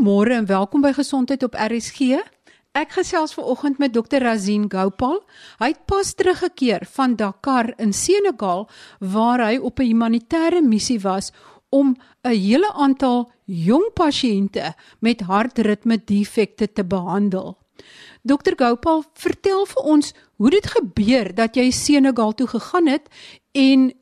Goeiemôre 0.00 0.32
en 0.32 0.46
welkom 0.48 0.80
by 0.80 0.94
Gesondheid 0.96 1.42
op 1.44 1.56
RSG. 1.60 2.16
Ek 2.72 2.94
gesels 2.96 3.34
ver 3.36 3.44
oggend 3.52 3.76
met 3.82 3.92
Dr. 3.92 4.22
Razin 4.24 4.62
Gopal. 4.72 5.18
Hy 5.60 5.68
het 5.74 5.82
pas 5.84 6.14
teruggekeer 6.16 6.86
van 6.88 7.18
Dakar 7.20 7.74
in 7.76 7.92
Senegal 7.92 8.64
waar 8.98 9.44
hy 9.44 9.58
op 9.60 9.78
'n 9.78 9.90
humanitêre 9.90 10.62
missie 10.64 10.96
was 11.00 11.32
om 11.68 11.96
'n 12.24 12.32
hele 12.32 12.72
aantal 12.72 13.30
jong 13.44 13.92
pasiënte 13.92 14.72
met 15.00 15.20
hartritme 15.20 16.00
defekte 16.04 16.72
te 16.72 16.84
behandel. 16.84 17.58
Dr. 18.22 18.56
Gopal, 18.56 19.04
vertel 19.14 19.66
vir 19.66 19.82
ons 19.82 20.14
hoe 20.36 20.50
dit 20.50 20.66
gebeur 20.66 21.34
dat 21.34 21.56
jy 21.56 21.70
Senegal 21.70 22.32
toe 22.32 22.46
gegaan 22.46 22.86
het 22.86 23.08
en 23.52 23.92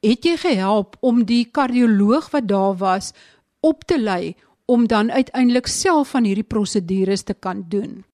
het 0.00 0.24
jy 0.24 0.36
gehelp 0.36 0.96
om 1.00 1.24
die 1.24 1.50
kardioloog 1.50 2.30
wat 2.30 2.46
daar 2.46 2.76
was 2.76 3.12
op 3.60 3.84
te 3.84 3.98
lei 3.98 4.36
om 4.68 4.86
dan 4.86 5.12
uiteindelik 5.12 5.66
self 5.66 6.10
van 6.12 6.24
hierdie 6.28 6.44
prosedures 6.44 7.22
te 7.22 7.34
kan 7.34 7.64
doen. 7.68 8.04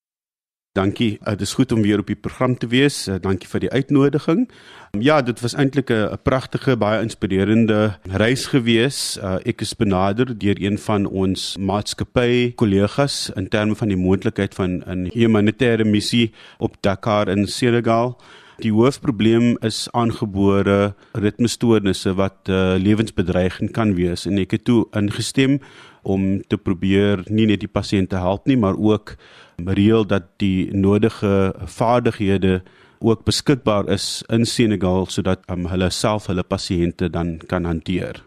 Dankie. 0.74 1.18
Dit 1.22 1.40
is 1.40 1.52
goed 1.54 1.72
om 1.72 1.82
weer 1.82 2.00
op 2.02 2.08
die 2.10 2.18
program 2.18 2.56
te 2.58 2.66
wees. 2.66 3.04
Eh, 3.06 3.14
dankie 3.22 3.46
vir 3.46 3.60
die 3.62 3.70
uitnodiging. 3.70 4.48
Ja, 4.98 5.20
dit 5.22 5.40
was 5.40 5.54
eintlik 5.54 5.90
'n 5.90 6.18
pragtige, 6.22 6.76
baie 6.76 7.02
inspirerende 7.02 7.98
reis 8.02 8.46
gewees. 8.46 9.18
Uh, 9.22 9.36
ek 9.44 9.60
is 9.60 9.76
benader 9.76 10.38
deur 10.38 10.58
een 10.58 10.78
van 10.78 11.06
ons 11.06 11.56
maatskappy 11.58 12.54
kollegas 12.54 13.30
in 13.36 13.48
terme 13.48 13.74
van 13.74 13.88
die 13.88 13.96
moontlikheid 13.96 14.54
van 14.54 14.82
'n 14.86 15.10
humanitêre 15.14 15.84
missie 15.84 16.32
op 16.58 16.76
Dakar 16.80 17.28
in 17.28 17.46
Senegal. 17.46 18.18
Die 18.62 18.70
hoofprobleem 18.70 19.56
is 19.66 19.88
aangebore 19.92 20.94
ritmestoornisse 21.18 22.12
wat 22.14 22.46
uh, 22.46 22.76
lewensbedreigend 22.78 23.72
kan 23.74 23.96
wees 23.98 24.28
en 24.30 24.38
ek 24.38 24.54
het 24.54 24.64
toe 24.68 24.84
ingestem 24.94 25.58
om 26.06 26.38
te 26.46 26.58
probeer 26.60 27.24
nie 27.26 27.48
net 27.50 27.64
die 27.64 27.70
pasiënt 27.70 28.12
te 28.12 28.20
help 28.22 28.46
nie, 28.46 28.56
maar 28.60 28.78
ook 28.78 29.16
reël 29.58 30.06
dat 30.06 30.28
die 30.42 30.70
nodige 30.70 31.54
vaardighede 31.66 32.60
ook 33.04 33.24
beskikbaar 33.26 33.88
is 33.90 34.22
in 34.32 34.46
Senegal 34.46 35.08
sodat 35.10 35.42
um, 35.50 35.66
hulle 35.72 35.90
self 35.90 36.30
hulle 36.30 36.46
pasiënte 36.46 37.10
dan 37.10 37.36
kan 37.50 37.66
hanteer. 37.66 38.22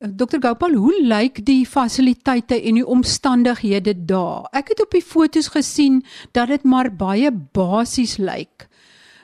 Dr 0.00 0.40
Gopal, 0.40 0.78
hoe 0.80 0.96
lyk 1.04 1.42
die 1.44 1.66
fasiliteite 1.68 2.56
en 2.56 2.78
die 2.80 2.86
omstandighede 2.86 3.92
daar? 4.08 4.48
Ek 4.56 4.72
het 4.72 4.80
op 4.80 4.96
die 4.96 5.04
foto's 5.04 5.50
gesien 5.52 6.00
dat 6.32 6.48
dit 6.48 6.64
maar 6.64 6.88
baie 6.88 7.28
basies 7.28 8.16
lyk. 8.16 8.70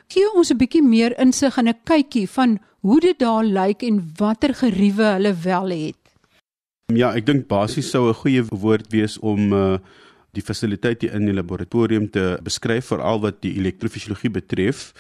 Gee 0.09 0.29
ons 0.39 0.51
'n 0.51 0.57
bietjie 0.57 0.83
meer 0.83 1.19
insig 1.19 1.57
en 1.59 1.69
'n 1.69 1.81
kykie 1.85 2.29
van 2.29 2.59
hoe 2.81 3.01
dit 3.01 3.19
daar 3.19 3.45
lyk 3.45 3.83
en 3.83 4.13
watter 4.19 4.55
geriewe 4.55 5.05
hulle 5.17 5.35
wel 5.43 5.69
het. 5.71 6.03
Ja, 6.95 7.15
ek 7.15 7.27
dink 7.27 7.49
basies 7.49 7.91
sou 7.91 8.09
'n 8.09 8.15
goeie 8.15 8.43
woord 8.45 8.93
wees 8.93 9.19
om 9.19 9.53
uh, 9.53 9.79
die 10.33 10.43
fasiliteite 10.43 11.11
in 11.11 11.27
die 11.27 11.35
laboratorium 11.35 12.11
te 12.11 12.39
beskryf 12.43 12.87
veral 12.93 13.21
wat 13.21 13.43
die 13.43 13.57
elektrofisiologie 13.59 14.31
betref. 14.31 14.93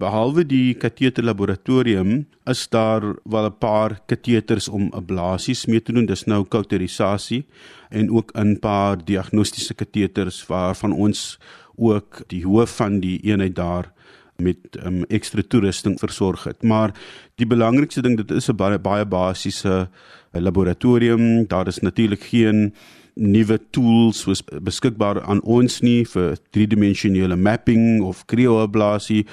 Behalwe 0.00 0.44
die 0.44 0.74
kateter 0.74 1.22
laboratorium 1.24 2.26
is 2.46 2.68
daar 2.68 3.02
wel 3.24 3.46
'n 3.46 3.58
paar 3.58 4.00
kateters 4.06 4.68
om 4.68 4.90
ablasies 4.92 5.66
mee 5.66 5.82
te 5.82 5.92
doen. 5.92 6.06
Dis 6.06 6.26
nou 6.26 6.44
kauterisasie 6.44 7.44
en 7.90 8.10
ook 8.10 8.32
'n 8.34 8.58
paar 8.58 9.04
diagnostiese 9.04 9.74
kateters 9.74 10.46
waarvan 10.46 10.92
ons 10.92 11.38
ook 11.76 12.22
die 12.26 12.44
hoof 12.44 12.76
van 12.76 13.00
die 13.00 13.20
eenheid 13.22 13.54
daar 13.54 13.92
met 14.40 14.78
um, 14.84 15.04
ekstra 15.08 15.42
toerusting 15.42 15.98
versorg 15.98 16.44
het. 16.44 16.62
Maar 16.62 16.94
die 17.40 17.46
belangrikste 17.46 18.02
ding 18.02 18.16
dit 18.16 18.30
is 18.30 18.48
'n 18.48 18.56
baie 18.56 18.78
baie 18.78 19.04
basiese 19.04 19.88
laboratorium. 20.32 21.46
Daar 21.46 21.66
is 21.66 21.78
natuurlik 21.78 22.22
geen 22.22 22.74
nuwe 23.14 23.58
tools 23.70 24.20
soos 24.20 24.42
beskikbaar 24.62 25.22
aan 25.22 25.42
ons 25.42 25.80
nie 25.80 26.04
vir 26.08 26.36
driedimensionele 26.50 27.36
mapping 27.36 28.02
of 28.02 28.24
krioablasie 28.24 29.26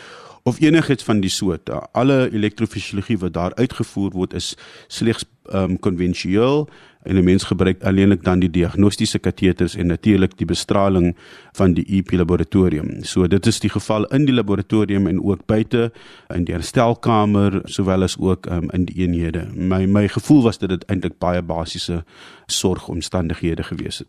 of 0.47 0.59
enigiets 0.63 1.03
van 1.03 1.19
die 1.19 1.31
soort. 1.31 1.69
Alle 1.91 2.29
elektrofisiologie 2.31 3.17
wat 3.17 3.33
daar 3.33 3.55
uitgevoer 3.55 4.11
word 4.11 4.33
is 4.33 4.55
slegs 4.87 5.25
um, 5.53 5.79
konvensioneel 5.79 6.67
en 7.07 7.15
'n 7.15 7.23
mens 7.23 7.43
gebruik 7.43 7.83
alleenlik 7.83 8.23
dan 8.23 8.39
die 8.39 8.49
diagnostiese 8.49 9.19
kateters 9.19 9.75
en 9.75 9.87
natuurlik 9.87 10.37
die 10.37 10.45
bestraling 10.45 11.15
van 11.51 11.73
die 11.73 11.85
EP 11.85 12.11
laboratorium. 12.11 13.03
So 13.03 13.27
dit 13.27 13.45
is 13.45 13.59
die 13.59 13.69
geval 13.69 14.05
in 14.05 14.25
die 14.25 14.33
laboratorium 14.33 15.07
en 15.07 15.23
ook 15.23 15.45
buite 15.45 15.91
in 16.35 16.43
die 16.43 16.53
herstelkamer 16.53 17.61
sowel 17.63 18.03
as 18.03 18.17
ook 18.19 18.45
um, 18.45 18.69
in 18.71 18.85
die 18.85 18.95
eenhede. 18.95 19.47
My 19.55 19.85
my 19.85 20.07
gevoel 20.07 20.43
was 20.43 20.57
dat 20.57 20.69
dit 20.69 20.85
eintlik 20.85 21.17
baie 21.17 21.41
basiese 21.41 22.03
sorgomstandighede 22.45 23.63
gewees 23.63 23.97
het. 23.97 24.07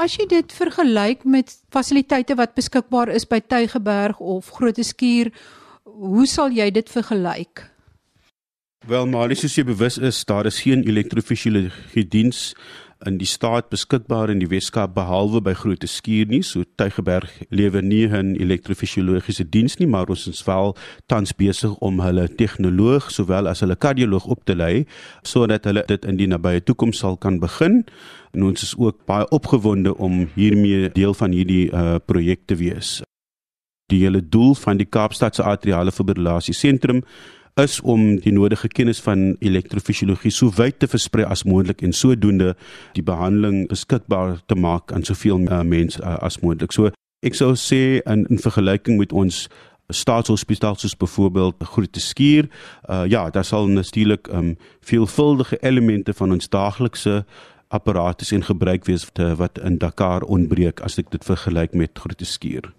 As 0.00 0.14
jy 0.16 0.26
dit 0.26 0.52
vergelyk 0.52 1.24
met 1.24 1.50
fasiliteite 1.68 2.34
wat 2.34 2.54
beskikbaar 2.54 3.08
is 3.08 3.26
by 3.28 3.40
Tygerberg 3.40 4.18
of 4.18 4.48
Groteskuur, 4.48 5.32
hoe 5.84 6.26
sal 6.26 6.50
jy 6.50 6.70
dit 6.70 6.88
vergelyk? 6.88 7.71
Wel, 8.82 9.06
maar 9.06 9.30
as 9.30 9.54
jy 9.54 9.62
bewus 9.62 9.94
is, 10.02 10.24
daar 10.26 10.46
is 10.50 10.56
geen 10.64 10.80
elektrofisiologie 10.82 12.02
diens 12.02 12.50
in 13.06 13.14
die 13.20 13.26
staat 13.30 13.68
beskikbaar 13.70 14.30
in 14.32 14.40
die 14.42 14.48
Weskaap 14.50 14.96
behalwe 14.96 15.38
by 15.42 15.52
Grote 15.54 15.86
Skuur 15.86 16.26
nie. 16.26 16.40
So 16.42 16.66
Tygerberg 16.78 17.30
lewer 17.50 17.82
nie 17.82 18.08
'n 18.08 18.34
elektrofisiologiese 18.34 19.44
diens 19.44 19.78
nie, 19.78 19.86
maar 19.86 20.08
ons 20.08 20.26
is 20.26 20.42
wel 20.46 20.76
tans 21.06 21.32
besig 21.32 21.74
om 21.78 22.00
hulle 22.00 22.28
tegnoloog 22.28 23.10
sowel 23.10 23.46
as 23.46 23.60
hulle 23.60 23.76
kardioloog 23.76 24.26
op 24.26 24.44
te 24.44 24.54
lei 24.54 24.84
sodat 25.22 25.64
hulle 25.64 25.84
dit 25.86 26.04
in 26.04 26.16
die 26.16 26.26
nabye 26.26 26.60
toekoms 26.60 26.98
sal 26.98 27.16
kan 27.16 27.38
begin. 27.38 27.84
En 28.34 28.42
ons 28.42 28.62
is 28.62 28.74
ook 28.76 29.06
baie 29.06 29.28
opgewonde 29.28 29.96
om 29.96 30.28
hiermee 30.34 30.90
deel 30.90 31.14
van 31.14 31.30
hierdie 31.30 31.70
uh, 31.70 31.96
projek 32.06 32.46
te 32.46 32.56
wees. 32.56 33.02
Die 33.86 34.00
hele 34.00 34.28
doel 34.28 34.54
van 34.54 34.76
die 34.76 34.86
Kaapstadse 34.86 35.42
Atriale 35.42 35.92
Fibrillasie 35.92 36.54
Sentrum 36.54 37.02
is 37.60 37.80
om 37.80 38.16
die 38.20 38.32
nodige 38.32 38.68
kennis 38.68 39.00
van 39.04 39.36
elektrofisiologie 39.40 40.32
so 40.32 40.52
wyd 40.56 40.78
te 40.80 40.88
versprei 40.88 41.26
as 41.28 41.44
moontlik 41.44 41.82
en 41.82 41.92
sodoende 41.92 42.54
die 42.96 43.04
behandeling 43.04 43.66
beskikbaar 43.68 44.38
te 44.46 44.56
maak 44.56 44.92
aan 44.92 45.04
soveel 45.04 45.44
uh, 45.50 45.60
mense 45.62 46.00
uh, 46.02 46.16
as 46.24 46.40
moontlik. 46.40 46.72
So 46.72 46.90
ek 47.22 47.36
sou 47.36 47.52
sê 47.60 48.00
in, 48.00 48.24
in 48.30 48.40
vergelyking 48.40 48.98
met 48.98 49.12
ons 49.12 49.48
staatshospitaal 49.92 50.78
soos 50.80 50.96
byvoorbeeld 50.96 51.64
Groete 51.74 52.00
Skuur, 52.00 52.48
uh, 52.88 53.04
ja, 53.06 53.30
daar 53.30 53.44
sal 53.44 53.68
natuurlik 53.68 54.28
um, 54.32 54.54
veelvuldige 54.80 55.58
elemente 55.60 56.14
van 56.16 56.32
ons 56.32 56.48
daaglikse 56.48 57.24
apparate 57.68 58.24
en 58.34 58.44
gebruik 58.44 58.84
wees 58.84 59.08
te, 59.12 59.34
wat 59.36 59.58
in 59.58 59.78
Dakar 59.78 60.22
ontbreek 60.22 60.80
as 60.80 60.98
ek 61.00 61.12
dit 61.12 61.24
vergelyk 61.24 61.76
met 61.76 61.98
Groete 61.98 62.24
Skuur. 62.28 62.72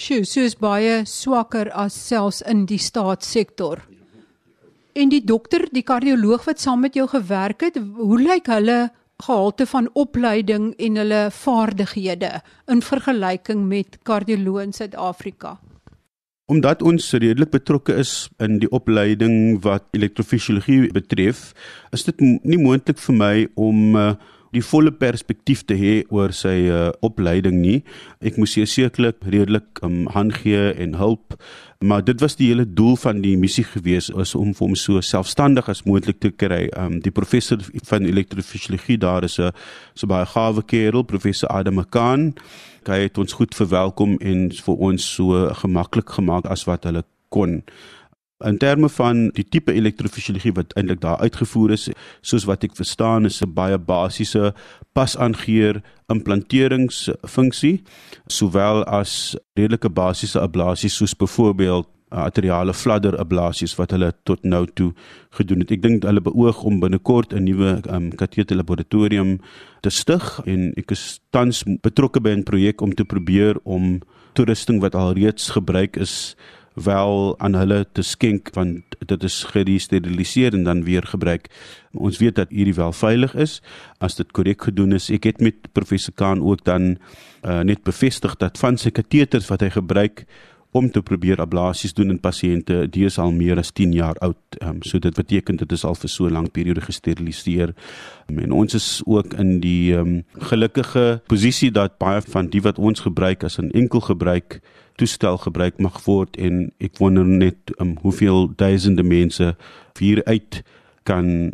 Sjoe, 0.00 0.24
so 0.24 0.40
is 0.40 0.54
baie 0.56 1.02
swakker 1.04 1.68
as 1.76 1.92
selfs 1.92 2.38
in 2.48 2.62
die 2.64 2.78
staatssektor. 2.80 3.82
En 4.96 5.10
die 5.12 5.20
dokter, 5.20 5.66
die 5.74 5.84
kardioloog 5.84 6.46
wat 6.48 6.62
saam 6.62 6.80
met 6.86 6.96
jou 6.96 7.04
gewerk 7.10 7.66
het, 7.66 7.76
hoe 7.98 8.16
lyk 8.16 8.48
hulle 8.48 8.78
gehalte 9.20 9.66
van 9.68 9.90
opleiding 10.00 10.70
en 10.80 10.96
hulle 11.02 11.20
vaardighede 11.36 12.32
in 12.72 12.80
vergelyking 12.80 13.66
met 13.68 14.00
kardioloë 14.08 14.70
in 14.70 14.72
Suid-Afrika? 14.78 15.58
Omdat 16.48 16.80
ons 16.80 17.12
redelik 17.12 17.52
betrokke 17.52 18.00
is 18.00 18.30
in 18.40 18.56
die 18.64 18.72
opleiding 18.72 19.60
wat 19.68 19.84
elektrofisiologie 19.92 20.88
betref, 20.96 21.50
is 21.92 22.08
dit 22.08 22.24
nie 22.24 22.58
moontlik 22.58 22.98
vir 23.04 23.20
my 23.20 23.34
om 23.60 23.92
uh, 24.00 24.14
die 24.54 24.62
volle 24.64 24.92
perspektief 24.92 25.62
te 25.68 25.76
hê 25.78 25.94
oor 26.10 26.34
sy 26.34 26.56
uh, 26.70 26.90
opleiding 27.06 27.60
nie. 27.60 27.80
Ek 28.24 28.38
moes 28.40 28.56
sekerlik 28.56 29.22
redelik 29.24 29.82
um, 29.86 30.06
hand 30.14 30.34
gee 30.42 30.70
en 30.74 30.96
hulp, 30.98 31.36
maar 31.80 32.02
dit 32.04 32.20
was 32.20 32.36
die 32.36 32.50
hele 32.50 32.66
doel 32.66 32.96
van 33.00 33.22
die 33.24 33.36
missie 33.40 33.64
gewees 33.64 34.10
is 34.10 34.34
om 34.34 34.52
hom 34.58 34.74
so 34.76 35.00
selfstandig 35.00 35.70
as 35.70 35.84
moontlik 35.86 36.20
te 36.20 36.30
kry. 36.30 36.66
Um, 36.76 36.98
die 37.04 37.14
professor 37.14 37.62
van 37.88 38.08
elektrofisiologie 38.08 38.98
daar 38.98 39.24
is 39.24 39.38
'n 39.38 39.52
so 39.94 40.06
baie 40.06 40.26
gawe 40.26 40.62
kerel, 40.62 41.04
professor 41.04 41.48
Adam 41.48 41.74
McCann. 41.74 42.34
Hy 42.86 43.00
het 43.06 43.18
ons 43.18 43.32
goed 43.32 43.54
verwelkom 43.54 44.18
en 44.20 44.50
vir 44.50 44.76
ons 44.76 45.14
so 45.14 45.48
gemaklik 45.54 46.08
gemaak 46.10 46.46
as 46.46 46.64
wat 46.64 46.84
hulle 46.84 47.04
kon. 47.28 47.62
In 48.44 48.56
terme 48.58 48.88
van 48.88 49.28
die 49.36 49.44
tipe 49.44 49.72
elektrofisiologie 49.72 50.54
wat 50.56 50.72
eintlik 50.80 51.00
daar 51.00 51.20
uitgevoer 51.20 51.74
is, 51.76 51.90
soos 52.24 52.46
wat 52.48 52.64
ek 52.64 52.76
verstaan, 52.78 53.28
is 53.28 53.42
'n 53.42 53.52
baie 53.52 53.78
basiese 53.78 54.54
pasaangeer 54.96 55.82
implanteringsfunksie, 56.08 57.82
sowel 58.26 58.84
as 58.84 59.36
redelike 59.54 59.90
basiese 59.90 60.40
ablasies 60.40 60.96
soos 60.96 61.14
byvoorbeeld 61.14 61.86
arteriale 62.10 62.74
fladder 62.74 63.16
ablasies 63.18 63.76
wat 63.78 63.90
hulle 63.94 64.12
tot 64.24 64.42
nou 64.42 64.66
toe 64.74 64.92
gedoen 65.38 65.62
het. 65.62 65.70
Ek 65.70 65.82
dink 65.82 66.02
hulle 66.02 66.20
beoog 66.20 66.62
om 66.66 66.80
binnekort 66.80 67.32
'n 67.32 67.44
nuwe 67.44 67.80
um, 67.90 68.10
kateter 68.10 68.56
laboratorium 68.56 69.38
te 69.82 69.90
stig 69.90 70.40
en 70.46 70.72
ek 70.76 70.90
is 70.90 71.20
tans 71.30 71.62
betrokke 71.82 72.20
by 72.20 72.30
'n 72.30 72.42
projek 72.42 72.80
om 72.80 72.94
te 72.94 73.04
probeer 73.04 73.56
om 73.64 74.00
toerusting 74.34 74.80
wat 74.80 74.94
alreeds 74.94 75.50
gebruik 75.50 75.96
is 75.96 76.36
wel 76.84 77.34
aan 77.38 77.54
hulle 77.54 77.86
te 77.92 78.02
skenk 78.02 78.50
want 78.54 78.96
dit 78.98 79.22
is 79.22 79.42
geresteriliseer 79.52 80.54
en 80.54 80.64
dan 80.64 80.84
weer 80.84 81.02
gebruik. 81.02 81.48
Ons 81.92 82.18
weet 82.18 82.34
dat 82.34 82.52
hierdie 82.54 82.74
wel 82.74 82.92
veilig 82.92 83.34
is 83.34 83.60
as 83.98 84.16
dit 84.16 84.30
korrek 84.32 84.62
gedoen 84.68 84.92
is. 84.92 85.10
Ek 85.10 85.24
het 85.24 85.40
met 85.40 85.72
professor 85.72 86.14
Kaan 86.14 86.42
ook 86.42 86.64
dan 86.64 86.96
uh, 87.42 87.60
net 87.60 87.82
bevestig 87.82 88.36
dat 88.36 88.58
van 88.58 88.78
sy 88.78 88.90
kateters 88.90 89.48
wat 89.48 89.64
hy 89.64 89.70
gebruik 89.74 90.24
om 90.70 90.90
te 90.90 91.02
probeer 91.02 91.40
ablasies 91.42 91.94
doen 91.94 92.10
in 92.10 92.20
pasiënte, 92.22 92.84
die 92.94 93.04
is 93.04 93.18
al 93.18 93.32
meer 93.34 93.58
as 93.58 93.72
10 93.74 93.92
jaar 93.92 94.18
oud. 94.22 94.38
Um, 94.62 94.78
so 94.86 94.98
dit 95.02 95.14
beteken 95.14 95.58
dit 95.58 95.72
is 95.72 95.84
al 95.84 95.94
vir 95.98 96.08
so 96.08 96.26
'n 96.26 96.32
lang 96.32 96.50
periode 96.50 96.80
gesteriliseer. 96.80 97.74
Um, 98.28 98.38
en 98.38 98.52
ons 98.52 98.74
is 98.74 99.02
ook 99.06 99.34
in 99.34 99.60
die 99.60 99.94
um, 99.94 100.22
gelukkige 100.38 101.22
posisie 101.26 101.70
dat 101.70 101.98
baie 101.98 102.22
van 102.22 102.46
die 102.46 102.62
wat 102.62 102.78
ons 102.78 103.00
gebruik 103.00 103.44
as 103.44 103.58
'n 103.58 103.70
enkel 103.70 104.00
gebruik 104.00 104.60
toestel 104.96 105.38
gebruik 105.38 105.78
mag 105.78 106.04
word 106.04 106.36
en 106.36 106.72
ek 106.78 106.98
wonder 106.98 107.24
net 107.24 107.56
um, 107.80 107.96
hoeveel 108.02 108.52
duisende 108.56 109.02
mense 109.02 109.56
hier 109.98 110.24
uit 110.24 110.62
kan 111.02 111.52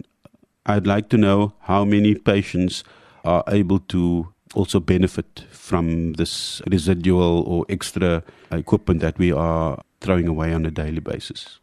I'd 0.67 0.87
like 0.87 1.09
to 1.09 1.17
know 1.17 1.53
how 1.59 1.85
many 1.85 2.15
patients 2.15 2.83
are 3.23 3.43
able 3.47 3.79
to 3.87 4.33
also 4.57 4.81
benefit 4.81 5.45
from 5.51 6.15
this 6.15 6.63
residual 6.71 7.45
or 7.47 7.65
extra 7.69 8.23
equipment 8.51 9.01
that 9.01 9.19
we 9.19 9.33
are 9.33 9.79
throwing 10.01 10.29
away 10.29 10.55
on 10.55 10.67
a 10.67 10.71
daily 10.71 11.01
basis. 11.01 11.61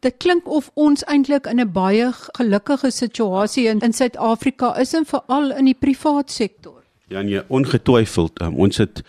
Dit 0.00 0.16
klink 0.18 0.46
of 0.48 0.70
ons 0.74 1.04
eintlik 1.04 1.46
in 1.46 1.60
'n 1.60 1.72
baie 1.72 2.12
gelukkige 2.12 2.90
situasie 2.90 3.68
in 3.68 3.80
in 3.80 3.92
Suid-Afrika 3.92 4.78
is 4.80 4.94
en 4.94 5.04
veral 5.04 5.52
in 5.52 5.64
die 5.64 5.74
privaat 5.74 6.30
sektor. 6.30 6.82
Ja 7.08 7.22
nee, 7.22 7.42
ongetwyfeld. 7.48 8.40
Um, 8.40 8.56
ons 8.56 8.76
het 8.76 9.02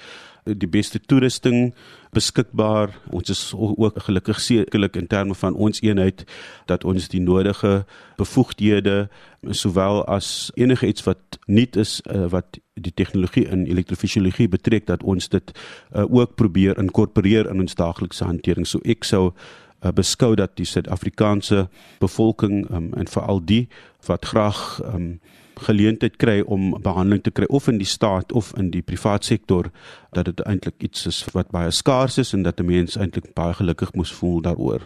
die 0.43 0.67
beste 0.67 0.99
toerusting 0.99 1.73
beskikbaar. 2.11 2.91
Ons 3.09 3.29
is 3.29 3.41
ook 3.55 3.99
gelukkig 4.03 4.39
sekerlik 4.39 4.95
in 4.95 5.07
terme 5.07 5.35
van 5.35 5.55
ons 5.55 5.81
eenheid 5.81 6.23
dat 6.65 6.83
ons 6.83 7.07
die 7.07 7.21
nodige 7.21 7.85
bevoegdhede 8.17 9.09
sowel 9.49 10.05
as 10.05 10.51
enige 10.55 10.87
iets 10.87 11.03
wat 11.03 11.39
nuut 11.45 11.75
is 11.75 12.01
uh, 12.11 12.27
wat 12.29 12.59
die 12.73 12.93
tegnologie 12.93 13.47
in 13.47 13.65
elektrofisiologie 13.65 14.49
betrek 14.49 14.85
dat 14.85 15.03
ons 15.03 15.29
dit 15.29 15.51
uh, 15.51 16.05
ook 16.07 16.35
probeer 16.35 16.77
inkorporeer 16.77 17.49
in 17.49 17.59
ons 17.59 17.75
daaglikse 17.75 18.25
hantering. 18.25 18.67
So 18.67 18.79
ek 18.83 19.07
sou 19.07 19.31
uh, 19.31 19.91
beskou 19.95 20.35
dat 20.35 20.55
die 20.59 20.67
Suid-Afrikaanse 20.67 21.67
bevolking 21.99 22.65
um, 22.69 22.91
en 22.93 23.07
veral 23.07 23.41
die 23.45 23.67
wat 24.07 24.25
graag 24.25 24.81
um, 24.93 25.19
geleentheid 25.61 26.17
kry 26.17 26.41
om 26.41 26.71
behandeling 26.81 27.23
te 27.23 27.31
kry 27.31 27.45
of 27.49 27.67
in 27.67 27.77
die 27.77 27.87
staat 27.87 28.31
of 28.31 28.53
in 28.57 28.71
die 28.73 28.81
privaat 28.81 29.25
sektor 29.25 29.71
dat 30.11 30.25
dit 30.25 30.41
eintlik 30.45 30.83
iets 30.83 31.05
is 31.05 31.25
wat 31.33 31.51
baie 31.51 31.71
skaars 31.71 32.17
is 32.17 32.33
en 32.33 32.43
dat 32.43 32.59
'n 32.59 32.65
mens 32.65 32.97
eintlik 32.97 33.33
baie 33.33 33.53
gelukkig 33.53 33.93
moes 33.93 34.11
voel 34.11 34.41
daaroor. 34.41 34.81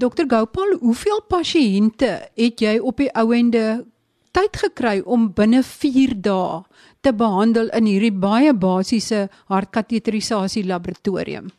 Dr 0.00 0.24
Gopal, 0.28 0.78
hoeveel 0.80 1.20
pasiënte 1.28 2.28
het 2.34 2.60
jy 2.60 2.78
op 2.78 2.96
die 2.96 3.12
ouende 3.12 3.84
tyd 4.32 4.56
gekry 4.56 5.00
om 5.04 5.32
binne 5.32 5.62
4 5.62 6.14
dae 6.22 6.62
te 7.00 7.12
behandel 7.12 7.68
in 7.76 7.84
hierdie 7.84 8.12
baie 8.12 8.54
basiese 8.54 9.28
hartkateterisasie 9.50 10.64
laboratorium? 10.64 11.50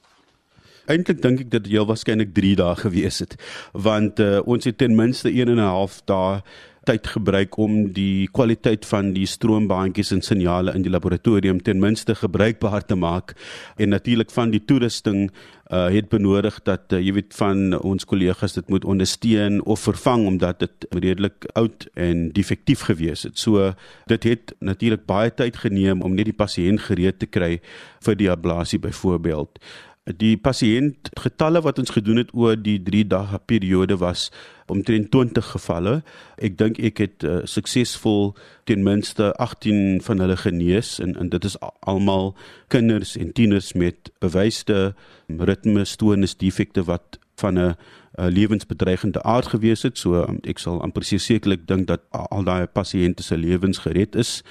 Eintlik 0.89 1.21
dink 1.21 1.39
ek 1.39 1.51
dit 1.51 1.69
heel 1.75 1.85
waarskynlik 1.85 2.33
3 2.33 2.55
dae 2.55 2.75
gewees 2.75 3.21
het 3.23 3.37
want 3.73 4.19
uh, 4.19 4.39
ons 4.49 4.65
het 4.65 4.77
ten 4.81 4.95
minste 4.97 5.29
1 5.29 5.53
en 5.53 5.61
'n 5.61 5.71
half 5.75 6.01
dae 6.05 6.41
tyd 6.87 7.07
gebruik 7.13 7.57
om 7.61 7.91
die 7.93 8.27
kwaliteit 8.33 8.85
van 8.89 9.11
die 9.13 9.27
stroombaantjies 9.29 10.11
en 10.15 10.23
signale 10.25 10.73
in 10.73 10.85
die 10.85 10.93
laboratorium 10.93 11.61
ten 11.61 11.79
minste 11.79 12.15
gebruikbaar 12.17 12.85
te 12.85 12.97
maak 12.97 13.35
en 13.77 13.93
natuurlik 13.93 14.31
van 14.33 14.53
die 14.53 14.63
toerusting 14.65 15.27
uh, 15.71 15.87
het 15.93 16.09
benodig 16.09 16.57
dat 16.65 16.93
uh, 16.93 16.99
jy 16.99 17.13
weet 17.19 17.37
van 17.37 17.77
ons 17.79 18.05
kollegas 18.09 18.57
dit 18.57 18.73
moet 18.73 18.85
ondersteun 18.85 19.61
of 19.63 19.85
vervang 19.85 20.25
omdat 20.27 20.63
dit 20.65 20.87
redelik 20.89 21.45
oud 21.53 21.85
en 21.93 22.29
defektief 22.33 22.87
gewees 22.89 23.27
het. 23.29 23.37
So 23.37 23.73
dit 24.09 24.27
het 24.27 24.55
natuurlik 24.59 25.05
baie 25.05 25.29
tyd 25.29 25.61
geneem 25.61 26.01
om 26.01 26.17
net 26.17 26.31
die 26.31 26.37
pasiënt 26.37 26.87
gereed 26.89 27.21
te 27.21 27.29
kry 27.29 27.59
vir 28.01 28.17
die 28.17 28.31
ablasie 28.31 28.81
byvoorbeeld. 28.81 29.61
Die 30.09 30.33
pasiënt 30.33 31.11
getalle 31.21 31.61
wat 31.61 31.77
ons 31.77 31.91
gedoen 31.93 32.17
het 32.17 32.31
oor 32.33 32.55
die 32.57 32.79
3 32.81 33.03
dae 33.05 33.37
periode 33.45 33.99
was 34.01 34.31
omtrent 34.65 35.11
20 35.13 35.45
gevalle. 35.53 35.93
Ek 36.41 36.57
dink 36.57 36.79
ek 36.81 36.97
het 37.03 37.25
uh, 37.27 37.43
suksesvol 37.45 38.31
ten 38.65 38.81
minste 38.81 39.29
18 39.37 40.01
van 40.01 40.23
hulle 40.23 40.39
genees 40.41 40.95
en 41.03 41.13
en 41.21 41.29
dit 41.29 41.45
is 41.45 41.57
almal 41.85 42.33
kinders 42.73 43.13
en 43.15 43.29
tieners 43.29 43.75
met 43.77 44.09
bewyste 44.25 44.95
ritme 45.29 45.85
stoornis 45.85 46.33
defekte 46.33 46.81
wat 46.89 47.19
van 47.37 47.59
'n 47.59 47.75
uh, 48.17 48.27
lewensbedreigende 48.27 49.23
aard 49.23 49.47
gewees 49.47 49.81
het. 49.83 49.97
So 49.97 50.23
um, 50.23 50.39
ek 50.43 50.59
sal 50.59 50.81
amper 50.81 51.03
sekerlik 51.03 51.67
dink 51.67 51.87
dat 51.87 52.03
al 52.11 52.43
daai 52.43 52.67
pasiënte 52.67 53.23
se 53.23 53.37
lewens 53.37 53.83
gered 53.85 54.15
is 54.15 54.41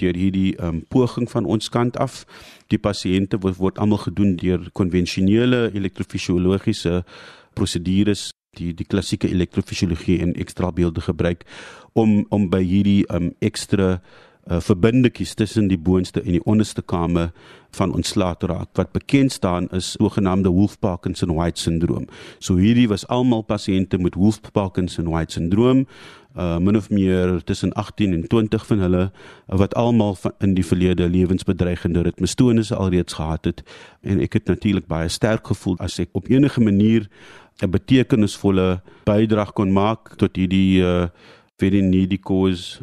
deur 0.00 0.16
hierdie 0.16 0.56
um, 0.62 0.82
poging 0.88 1.30
van 1.30 1.44
ons 1.44 1.68
kant 1.68 1.96
af. 1.96 2.24
Die 2.68 2.78
pasiënte 2.78 3.40
word, 3.42 3.58
word 3.58 3.78
almal 3.78 4.04
gedoen 4.06 4.36
deur 4.36 4.70
konvensionele 4.72 5.70
elektrofisiologiese 5.74 7.02
prosedures 7.54 8.30
die 8.58 8.72
die 8.74 8.86
klassieke 8.86 9.28
elektrofisiologie 9.30 10.20
en 10.24 10.34
ekstra 10.34 10.70
beelde 10.74 11.00
gebruik 11.00 11.44
om 11.92 12.26
om 12.30 12.48
by 12.50 12.62
hierdie 12.64 13.04
um 13.14 13.30
ekstra 13.38 14.00
uh, 14.50 14.60
verbindetjies 14.60 15.34
tussen 15.34 15.68
die 15.68 15.78
boonste 15.78 16.22
en 16.22 16.34
die 16.34 16.44
onderste 16.44 16.82
kamer 16.82 17.30
van 17.76 17.94
ontslae 17.94 18.34
te 18.38 18.48
raak 18.50 18.74
wat 18.78 18.92
bekend 18.92 19.32
staan 19.32 19.68
is 19.76 19.92
sogenaamde 19.98 20.50
Wolff-Parkinson 20.50 21.34
White 21.36 21.60
syndroom. 21.60 22.08
So 22.38 22.58
hierdie 22.58 22.88
was 22.90 23.06
almal 23.06 23.44
pasiënte 23.46 23.98
met 23.98 24.18
Wolff-Parkinson 24.18 25.10
White 25.10 25.38
syndroom 25.38 25.86
uh 26.38 26.58
min 26.62 26.76
of 26.78 26.90
meer 26.90 27.40
tussen 27.44 27.72
18 27.72 28.12
en 28.14 28.28
20 28.28 28.66
van 28.66 28.78
hulle 28.78 29.02
uh, 29.02 29.56
wat 29.58 29.74
almal 29.74 30.16
in 30.38 30.54
die 30.54 30.66
verlede 30.66 31.08
lewensbedreigende 31.08 32.04
ritmestonisse 32.06 32.76
alreeds 32.76 33.18
gehad 33.18 33.44
het 33.44 33.62
en 34.06 34.22
ek 34.22 34.38
het 34.38 34.46
natuurlik 34.46 34.86
baie 34.86 35.08
sterk 35.08 35.50
gevoel 35.50 35.74
as 35.82 35.98
ek 35.98 36.14
op 36.14 36.30
enige 36.30 36.62
manier 36.62 37.08
'n 37.62 37.70
betekenisvolle 37.70 38.80
bydrae 39.04 39.52
kon 39.52 39.72
maak 39.72 40.14
tot 40.16 40.36
hierdie 40.36 40.82
uh 40.82 41.08
very 41.60 41.80
needy 41.84 42.16
cause. 42.16 42.80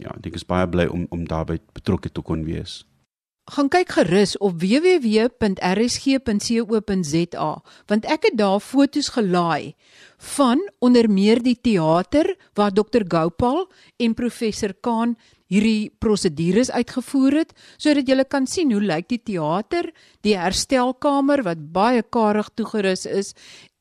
Ja, 0.00 0.12
ek 0.22 0.34
is 0.36 0.46
baie 0.46 0.68
bly 0.68 0.86
om 0.92 1.06
om 1.10 1.24
daarbey 1.28 1.58
betrokke 1.76 2.10
te 2.12 2.22
kon 2.22 2.44
wees. 2.46 2.84
Gaan 3.46 3.68
kyk 3.70 3.92
gerus 3.94 4.34
op 4.42 4.58
www.rsg.co.za 4.58 5.30
want 7.86 8.04
ek 8.10 8.22
het 8.26 8.34
daar 8.40 8.58
foto's 8.60 9.08
gelaai 9.14 9.74
van 10.34 10.58
onder 10.82 11.06
meer 11.10 11.38
die 11.42 11.54
teater 11.54 12.36
waar 12.58 12.74
Dr 12.74 13.06
Gopal 13.06 13.70
en 14.02 14.14
professor 14.18 14.74
Kaan 14.74 15.14
hierdie 15.46 15.94
prosedures 16.02 16.70
uitgevoer 16.74 17.32
het 17.44 17.54
sodat 17.78 18.08
jy 18.10 18.24
kan 18.26 18.46
sien 18.50 18.72
hoe 18.74 18.82
lyk 18.82 19.06
die 19.14 19.22
teater, 19.22 19.94
die 20.26 20.34
herstelkamer 20.34 21.42
wat 21.46 21.70
baie 21.70 22.02
karig 22.02 22.50
toegerus 22.58 23.06
is 23.06 23.34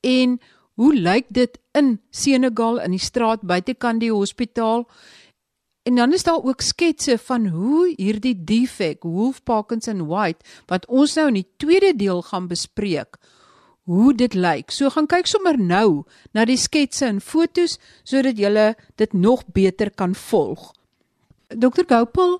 en 0.05 0.37
hoe 0.77 0.93
lyk 0.93 1.25
dit 1.33 1.57
in 1.73 1.99
Senegal 2.11 2.79
in 2.83 2.91
die 2.93 3.01
straat 3.01 3.41
buitekant 3.41 4.03
die 4.03 4.11
hospitaal? 4.13 4.85
En 5.85 5.95
dan 5.95 6.13
is 6.13 6.23
daar 6.23 6.41
ook 6.43 6.61
sketse 6.61 7.17
van 7.17 7.47
hoe 7.47 7.93
hierdie 7.97 8.43
defek, 8.43 9.03
Wolf 9.03 9.43
Parkinson 9.43 10.07
White, 10.09 10.41
wat 10.65 10.87
ons 10.89 11.13
nou 11.13 11.27
in 11.29 11.37
die 11.37 11.49
tweede 11.61 11.91
deel 11.95 12.23
gaan 12.25 12.47
bespreek, 12.49 13.19
hoe 13.85 14.15
dit 14.17 14.33
lyk. 14.33 14.73
So 14.73 14.89
gaan 14.89 15.05
kyk 15.05 15.29
sommer 15.29 15.59
nou 15.61 16.07
na 16.33 16.47
die 16.49 16.57
sketse 16.57 17.05
en 17.05 17.21
fotos 17.21 17.77
sodat 18.01 18.41
jy 18.41 18.73
dit 18.97 19.13
nog 19.13 19.45
beter 19.53 19.93
kan 19.93 20.17
volg. 20.17 20.71
Dr 21.53 21.85
Gopal, 21.85 22.39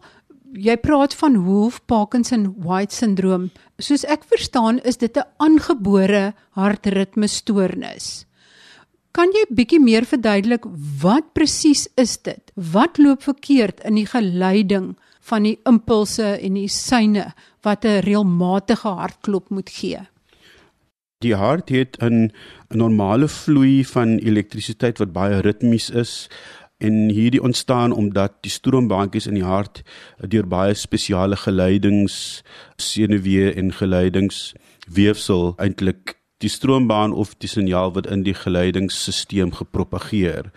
jy 0.58 0.78
praat 0.82 1.14
van 1.14 1.38
Wolf 1.46 1.84
Parkinson 1.86 2.50
White 2.66 2.96
syndroom. 2.96 3.52
Soos 3.78 4.10
ek 4.10 4.26
verstaan, 4.26 4.82
is 4.82 4.98
dit 4.98 5.18
'n 5.18 5.30
aangebore 5.38 6.34
hartritmestoornis. 6.58 8.25
Kan 9.16 9.32
jy 9.32 9.46
bietjie 9.56 9.80
meer 9.80 10.04
verduidelik 10.04 10.66
wat 11.00 11.30
presies 11.38 11.86
is 11.96 12.18
dit? 12.28 12.52
Wat 12.74 12.98
loop 13.00 13.22
verkeerd 13.24 13.80
in 13.88 13.96
die 13.96 14.10
geleiding 14.12 14.90
van 15.30 15.46
die 15.48 15.56
impulse 15.70 16.34
en 16.36 16.58
die 16.60 16.68
syne 16.68 17.30
wat 17.64 17.86
'n 17.86 18.04
reëlmatige 18.04 18.92
hartklop 19.00 19.50
moet 19.50 19.70
gee? 19.70 20.02
Die 21.24 21.36
hart 21.36 21.70
het 21.70 21.96
'n 22.02 22.32
normale 22.70 23.28
vloei 23.28 23.86
van 23.86 24.20
elektrisiteit 24.20 25.00
wat 25.00 25.14
baie 25.14 25.40
ritmies 25.40 25.90
is 25.90 26.28
en 26.78 27.10
hierdie 27.10 27.42
ontstaan 27.42 27.92
omdat 27.92 28.44
die 28.44 28.52
stroombaantjies 28.52 29.28
in 29.28 29.40
die 29.40 29.48
hart 29.48 29.84
deur 30.28 30.48
baie 30.48 30.74
spesiale 30.74 31.36
geleidings 31.36 32.44
senuwee 32.76 33.54
en 33.54 33.72
geleidings 33.72 34.54
weefsel 34.88 35.54
eintlik 35.58 36.20
die 36.44 36.50
stroombaan 36.50 37.14
of 37.14 37.32
die 37.40 37.48
signaal 37.48 37.94
wat 37.96 38.08
in 38.12 38.26
die 38.26 38.34
geleidingsstelsel 38.36 39.54
gepropageer. 39.56 40.52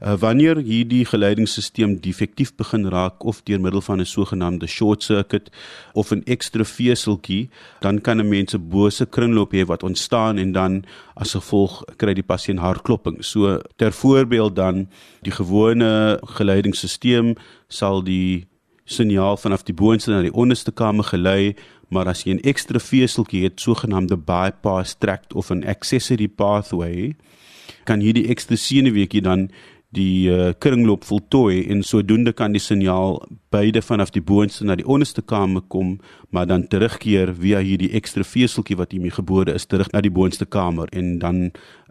Uh, 0.00 0.14
wanneer 0.22 0.60
hierdie 0.62 1.02
geleidingsstelsel 1.10 1.96
defektief 2.00 2.54
begin 2.54 2.86
raak 2.88 3.24
of 3.24 3.42
deur 3.42 3.60
middel 3.60 3.82
van 3.82 4.00
'n 4.00 4.06
sogenaamde 4.06 4.66
short 4.66 5.02
circuit 5.02 5.50
of 5.92 6.12
'n 6.12 6.22
ekstra 6.24 6.64
veseltjie, 6.64 7.50
dan 7.80 8.00
kan 8.00 8.20
'n 8.20 8.28
mens 8.28 8.54
'n 8.54 8.68
bose 8.68 9.06
kringloop 9.06 9.52
hê 9.52 9.66
wat 9.66 9.82
ontstaan 9.82 10.38
en 10.38 10.52
dan 10.52 10.84
as 11.14 11.34
gevolg 11.34 11.82
kry 11.96 12.14
die 12.14 12.22
pasiënt 12.22 12.58
hartklopping. 12.58 13.24
So 13.24 13.60
ter 13.76 13.92
voorbeeld 13.92 14.56
dan 14.56 14.88
die 15.22 15.32
gewone 15.32 16.20
geleidingsstelsel 16.22 17.34
sal 17.68 18.02
die 18.02 18.46
signaal 18.84 19.36
vanaf 19.36 19.64
die 19.64 19.74
boonste 19.74 20.12
na 20.12 20.20
die 20.22 20.32
onderste 20.32 20.72
kamer 20.72 21.04
gelei 21.08 21.54
maar 21.88 22.08
as 22.08 22.24
jy 22.24 22.34
'n 22.34 22.40
ekstra 22.42 22.78
veseltjie 22.78 23.42
het, 23.44 23.60
sogenaamde 23.60 24.16
bypass 24.16 24.96
tract 24.98 25.34
of 25.34 25.50
'n 25.50 25.64
accessory 25.64 26.28
pathway, 26.28 27.14
kan 27.84 28.00
hierdie 28.00 28.28
ekstra 28.28 28.56
senuweetjie 28.56 29.22
dan 29.22 29.48
die 29.94 30.30
uh, 30.30 30.52
kringloop 30.58 31.04
voltooi 31.06 31.64
en 31.70 31.82
sodoende 31.86 32.32
kan 32.32 32.54
die 32.54 32.62
signaal 32.62 33.20
beide 33.54 33.82
vanaf 33.82 34.10
die 34.14 34.22
boonste 34.22 34.66
na 34.66 34.76
die 34.78 34.86
onderste 34.86 35.22
kamer 35.22 35.62
kom, 35.68 35.98
maar 36.34 36.48
dan 36.50 36.66
terugkeer 36.70 37.34
via 37.38 37.60
hierdie 37.62 37.92
ekstra 37.94 38.26
veseltjie 38.26 38.78
wat 38.80 38.94
hiermee 38.94 39.14
gebore 39.14 39.54
is 39.54 39.68
terug 39.70 39.92
na 39.94 40.02
die 40.04 40.12
boonste 40.12 40.46
kamer 40.46 40.90
en 40.92 41.18
dan 41.22 41.44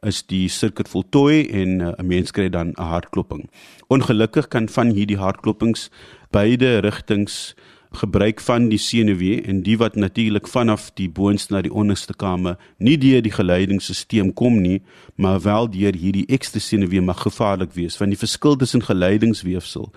is 0.04 0.24
die 0.28 0.50
sirkel 0.52 0.90
voltooi 0.90 1.48
en 1.48 1.80
uh, 1.80 1.94
'n 1.98 2.08
mens 2.08 2.32
kry 2.32 2.50
dan 2.50 2.74
'n 2.76 2.90
hartklopping. 2.92 3.50
Ongelukkig 3.88 4.48
kan 4.48 4.68
van 4.68 4.92
hierdie 4.92 5.18
hartkloppings 5.18 5.90
beide 6.32 6.80
rigtings 6.80 7.56
gebruik 7.98 8.42
van 8.42 8.70
die 8.70 8.78
senuwee 8.78 9.42
en 9.42 9.62
die 9.64 9.78
wat 9.78 9.96
natuurlik 9.96 10.48
vanaf 10.48 10.90
die 10.98 11.10
boonste 11.10 11.54
na 11.54 11.62
die 11.62 11.74
onderste 11.74 12.14
kamer 12.14 12.58
nie 12.78 12.98
deur 12.98 13.22
die 13.22 13.32
geleidingsstelsel 13.32 14.34
kom 14.34 14.62
nie, 14.62 14.82
maar 15.16 15.42
wel 15.42 15.70
deur 15.70 15.96
hierdie 15.96 16.26
ekstra 16.28 16.60
senuwee 16.60 17.02
mag 17.02 17.22
gevaarlik 17.22 17.74
wees. 17.74 17.98
Van 17.98 18.10
die 18.10 18.20
verskil 18.20 18.56
tussen 18.56 18.84
geleidingsweefsel 18.84 19.92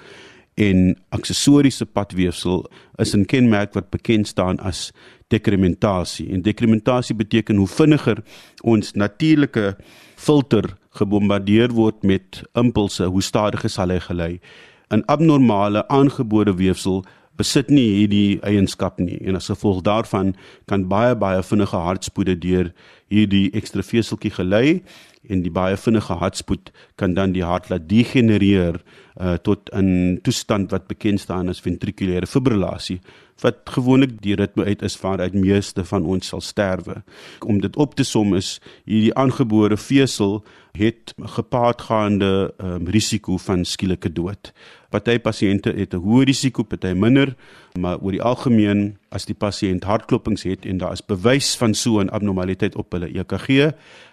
en 0.56 0.96
aksessoriese 1.12 1.84
padweefsel 1.86 2.64
is 2.96 3.14
'n 3.14 3.24
kenmerk 3.24 3.74
wat 3.74 3.90
bekend 3.90 4.26
staan 4.26 4.58
as 4.58 4.92
dekrementasie. 5.28 6.30
En 6.30 6.42
dekrementasie 6.42 7.14
beteken 7.14 7.56
hoe 7.56 7.68
vinniger 7.68 8.22
ons 8.62 8.92
natuurlike 8.92 9.76
filter 10.16 10.76
gebombardeer 10.90 11.72
word 11.72 12.02
met 12.02 12.42
impulse, 12.52 13.04
hoe 13.04 13.22
stadiger 13.22 13.70
sal 13.70 13.88
hy 13.88 14.00
gelei. 14.00 14.40
'n 14.90 15.02
Abnormale 15.06 15.88
aangebore 15.88 16.54
weefsel 16.54 17.04
besit 17.36 17.70
nie 17.70 17.88
hierdie 18.00 18.38
eienskap 18.46 19.00
nie. 19.02 19.18
En 19.26 19.36
as 19.36 19.50
gevolg 19.50 19.82
daarvan 19.86 20.34
kan 20.66 20.88
baie 20.88 21.14
baie 21.14 21.42
vinnige 21.42 21.76
hartspoede 21.76 22.36
deur 22.38 22.72
hierdie 23.12 23.50
ekstra 23.54 23.84
veseltjie 23.86 24.32
gelei 24.34 24.82
en 25.28 25.42
die 25.42 25.50
baie 25.50 25.76
vinnige 25.76 26.16
hartspoed 26.20 26.70
kan 27.00 27.14
dan 27.14 27.34
die 27.34 27.44
hart 27.44 27.70
laat 27.70 27.88
degenereer 27.90 28.80
uh, 29.20 29.36
tot 29.42 29.70
'n 29.74 30.20
toestand 30.22 30.70
wat 30.70 30.86
bekend 30.86 31.20
staan 31.20 31.48
as 31.48 31.62
ventrikulêre 31.62 32.26
fibrillasie 32.26 33.00
wat 33.40 33.56
gewoonlik 33.64 34.22
die 34.22 34.34
ritme 34.34 34.64
uit 34.64 34.82
is 34.82 34.96
waaruit 35.00 35.34
meeste 35.34 35.84
van 35.84 36.04
ons 36.04 36.28
sal 36.32 36.40
sterwe. 36.40 37.02
Om 37.44 37.60
dit 37.60 37.76
op 37.76 37.94
te 37.94 38.04
som 38.04 38.34
is 38.34 38.56
hierdie 38.84 39.14
aangebore 39.14 39.76
vesel 39.76 40.40
het 40.76 41.14
gepaardgaande 41.36 42.54
um, 42.58 42.88
risiko 42.88 43.36
van 43.40 43.64
skielike 43.64 44.12
dood. 44.12 44.52
Party 44.90 45.18
pasiënte 45.18 45.72
het 45.76 45.94
'n 45.94 46.00
hoë 46.04 46.24
risiko, 46.24 46.62
party 46.62 46.92
minder, 46.92 47.34
maar 47.78 47.98
oor 48.00 48.12
die 48.12 48.22
algemeen 48.22 48.96
as 49.10 49.24
die 49.24 49.34
pasiënt 49.34 49.84
hartklopings 49.84 50.42
het 50.42 50.66
en 50.66 50.78
daar 50.78 50.92
is 50.92 51.04
bewys 51.04 51.56
van 51.56 51.74
so 51.74 52.00
'n 52.00 52.08
abnormaliteit 52.08 52.76
op 52.76 52.92
hulle 52.92 53.08
EKG, 53.08 53.48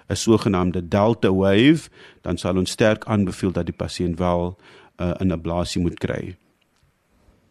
'n 0.10 0.15
sogenaamde 0.15 0.88
delta 0.88 1.34
wave, 1.34 1.89
dan 2.22 2.38
sal 2.38 2.58
ons 2.58 2.72
sterk 2.72 3.06
aanbeveel 3.06 3.51
dat 3.51 3.65
die 3.65 3.75
pasiënt 3.75 4.18
wel 4.18 4.58
uh, 4.98 5.12
'n 5.20 5.32
ablasie 5.32 5.82
moet 5.82 6.00
kry. 6.00 6.36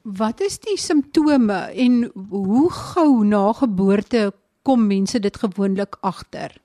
Wat 0.02 0.40
is 0.40 0.58
die 0.58 0.78
simptome 0.78 1.70
en 1.78 2.10
hoe 2.28 2.70
gou 2.70 3.24
na 3.24 3.52
geboorte 3.54 4.32
kom 4.66 4.86
mense 4.86 5.20
dit 5.22 5.36
gewoonlik 5.36 5.96
agter? 6.00 6.56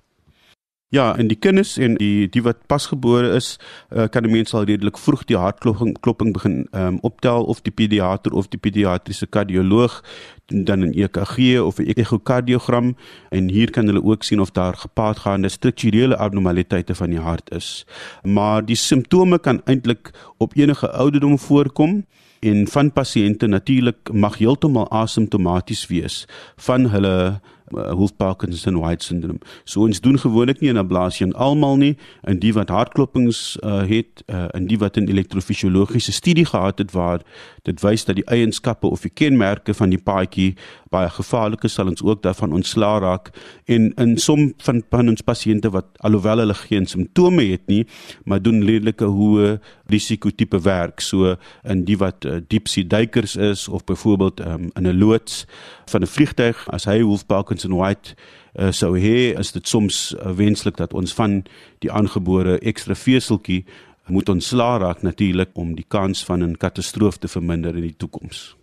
Ja, 0.90 1.18
en 1.18 1.28
die 1.28 1.36
kinders 1.36 1.74
en 1.78 1.98
die 2.00 2.30
die 2.32 2.42
wat 2.46 2.62
pasgebore 2.72 3.34
is, 3.36 3.58
uh, 3.92 4.06
kan 4.08 4.24
'n 4.24 4.32
mens 4.32 4.54
al 4.54 4.64
redelik 4.64 4.98
vroeg 4.98 5.26
die 5.26 5.36
hartklopping 5.38 6.00
klopping 6.00 6.34
begin 6.34 6.68
um, 6.72 7.00
optel 7.02 7.44
of 7.44 7.62
die 7.62 7.72
pediater 7.72 8.32
of 8.32 8.48
die 8.48 8.60
pediatriese 8.60 9.28
kardioloog 9.28 10.04
dan 10.46 10.80
'n 10.80 10.94
EKG 10.96 11.60
of 11.60 11.80
'n 11.80 11.92
ekokardiogram 11.92 12.96
en 13.30 13.50
hier 13.50 13.72
kan 13.72 13.86
hulle 13.86 14.04
ook 14.04 14.24
sien 14.24 14.40
of 14.40 14.52
daar 14.52 14.78
gepaardgaande 14.78 15.50
strukturele 15.50 16.18
abnormaliteite 16.18 16.96
van 16.96 17.10
die 17.10 17.20
hart 17.20 17.52
is. 17.52 17.86
Maar 18.24 18.66
die 18.66 18.76
simptome 18.76 19.40
kan 19.40 19.62
eintlik 19.66 20.12
op 20.38 20.56
enige 20.56 20.92
ouderdom 20.92 21.40
voorkom 21.40 22.06
en 22.40 22.68
van 22.68 22.92
pasiënte 22.92 23.48
natuurlik 23.48 24.12
mag 24.12 24.38
heeltemal 24.38 24.90
asymptomaties 24.90 25.88
wees 25.88 26.26
van 26.56 26.90
hulle 26.90 27.42
Wolf 27.72 28.16
Parkinson 28.16 28.80
White 28.80 29.04
syndroom. 29.04 29.40
So 29.64 29.82
ons 29.82 30.02
doen 30.02 30.20
gewoonlik 30.20 30.62
nie 30.62 30.72
'n 30.72 30.78
ablasie 30.78 31.26
aan 31.26 31.34
almal 31.34 31.76
nie, 31.78 31.98
en 32.24 32.40
die 32.40 32.54
wat 32.54 32.70
hartklopings 32.70 33.58
uh, 33.64 33.84
het, 33.88 34.24
uh, 34.28 34.48
en 34.54 34.68
die 34.68 34.78
wat 34.78 34.98
'n 34.98 35.10
elektrofisiologiese 35.10 36.12
studie 36.12 36.46
gehad 36.46 36.78
het 36.78 36.92
waar 36.92 37.22
dit 37.64 37.82
wys 37.82 38.06
dat 38.06 38.16
die 38.16 38.26
eienskappe 38.26 38.88
of 38.88 39.02
die 39.02 39.12
kenmerke 39.14 39.74
van 39.74 39.90
die 39.90 40.02
paadjie 40.02 40.56
baie 40.90 41.10
gevaarlik 41.10 41.64
is, 41.64 41.74
sal 41.74 41.88
ons 41.88 42.04
ook 42.04 42.22
daarvan 42.24 42.54
ontslaa 42.54 43.00
raak. 43.00 43.30
En 43.66 43.94
in 43.96 44.18
som 44.18 44.54
van 44.58 44.84
van 44.90 45.10
ons 45.10 45.22
pasiënte 45.22 45.70
wat 45.70 45.86
alhoewel 46.00 46.38
hulle 46.38 46.54
geen 46.54 46.86
simptome 46.86 47.44
het 47.52 47.68
nie, 47.68 47.86
maar 48.24 48.42
doen 48.42 48.64
redelike 48.64 49.06
hoë 49.06 49.60
risiko 49.88 50.30
tipe 50.30 50.60
werk, 50.60 51.00
so 51.00 51.36
in 51.64 51.84
die 51.86 51.98
wat 51.98 52.26
uh, 52.26 52.40
diepsee 52.48 52.88
duikers 52.88 53.36
is 53.36 53.68
of 53.68 53.84
byvoorbeeld 53.84 54.40
um, 54.40 54.70
in 54.76 54.88
'n 54.88 54.98
loods 54.98 55.46
van 55.86 56.02
'n 56.02 56.08
vliegtyg 56.08 56.68
as 56.70 56.86
hy 56.86 57.02
Wolf 57.02 57.26
Parkinson 57.58 57.72
Robinson 57.72 57.76
White 57.76 58.16
uh, 58.60 58.72
sou 58.72 58.98
hê 58.98 59.34
is 59.40 59.52
dit 59.52 59.68
soms 59.68 60.14
uh, 60.14 60.32
wenslik 60.32 60.78
dat 60.78 60.94
ons 60.94 61.14
van 61.14 61.44
die 61.82 61.92
aangebore 61.92 62.60
ekstra 62.62 62.96
veseltjie 62.96 63.66
moet 64.08 64.30
ontslaa 64.30 64.78
raak 64.80 65.02
natuurlik 65.04 65.50
om 65.56 65.76
die 65.76 65.86
kans 65.88 66.24
van 66.26 66.44
'n 66.44 66.56
katastrofe 66.56 67.20
te 67.20 67.28
verminder 67.28 67.76
in 67.76 67.82
die 67.82 67.98
toekoms. 67.98 68.56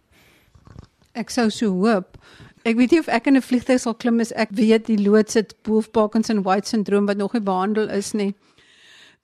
Ek 1.12 1.30
sou 1.30 1.50
so 1.50 1.70
hoop. 1.70 2.16
Ek 2.64 2.76
weet 2.76 2.90
nie 2.90 3.00
of 3.00 3.08
ek 3.08 3.26
in 3.26 3.36
'n 3.36 3.42
vliegtuig 3.42 3.80
sal 3.80 3.94
klim 3.94 4.20
as 4.20 4.32
ek 4.32 4.48
weet 4.50 4.86
die 4.86 4.98
loods 4.98 5.34
het 5.34 5.54
Wolf 5.64 5.90
Parkinson 5.90 6.42
White 6.42 6.68
syndroom 6.68 7.06
wat 7.06 7.16
nog 7.16 7.32
nie 7.32 7.42
behandel 7.42 7.90
is 7.90 8.12
nie. 8.12 8.34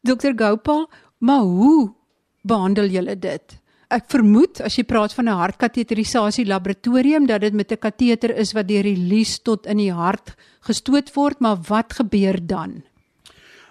Dr 0.03 0.33
Gopal, 0.37 0.91
maar 1.19 1.41
hoe 1.41 1.95
behandel 2.43 2.89
julle 2.89 3.19
dit? 3.19 3.60
Ek 3.91 4.05
vermoed 4.07 4.61
as 4.63 4.77
jy 4.79 4.85
praat 4.87 5.11
van 5.17 5.27
'n 5.27 5.41
hartkateterisasie 5.41 6.47
laboratorium 6.47 7.27
dat 7.27 7.41
dit 7.41 7.53
met 7.53 7.73
'n 7.73 7.77
kateter 7.77 8.31
is 8.37 8.53
wat 8.55 8.69
deur 8.69 8.87
die 8.87 8.97
lies 8.97 9.43
tot 9.43 9.67
in 9.67 9.79
die 9.79 9.93
hart 9.93 10.37
gestoot 10.63 11.11
word, 11.15 11.41
maar 11.41 11.57
wat 11.57 11.93
gebeur 11.99 12.39
dan? 12.47 12.83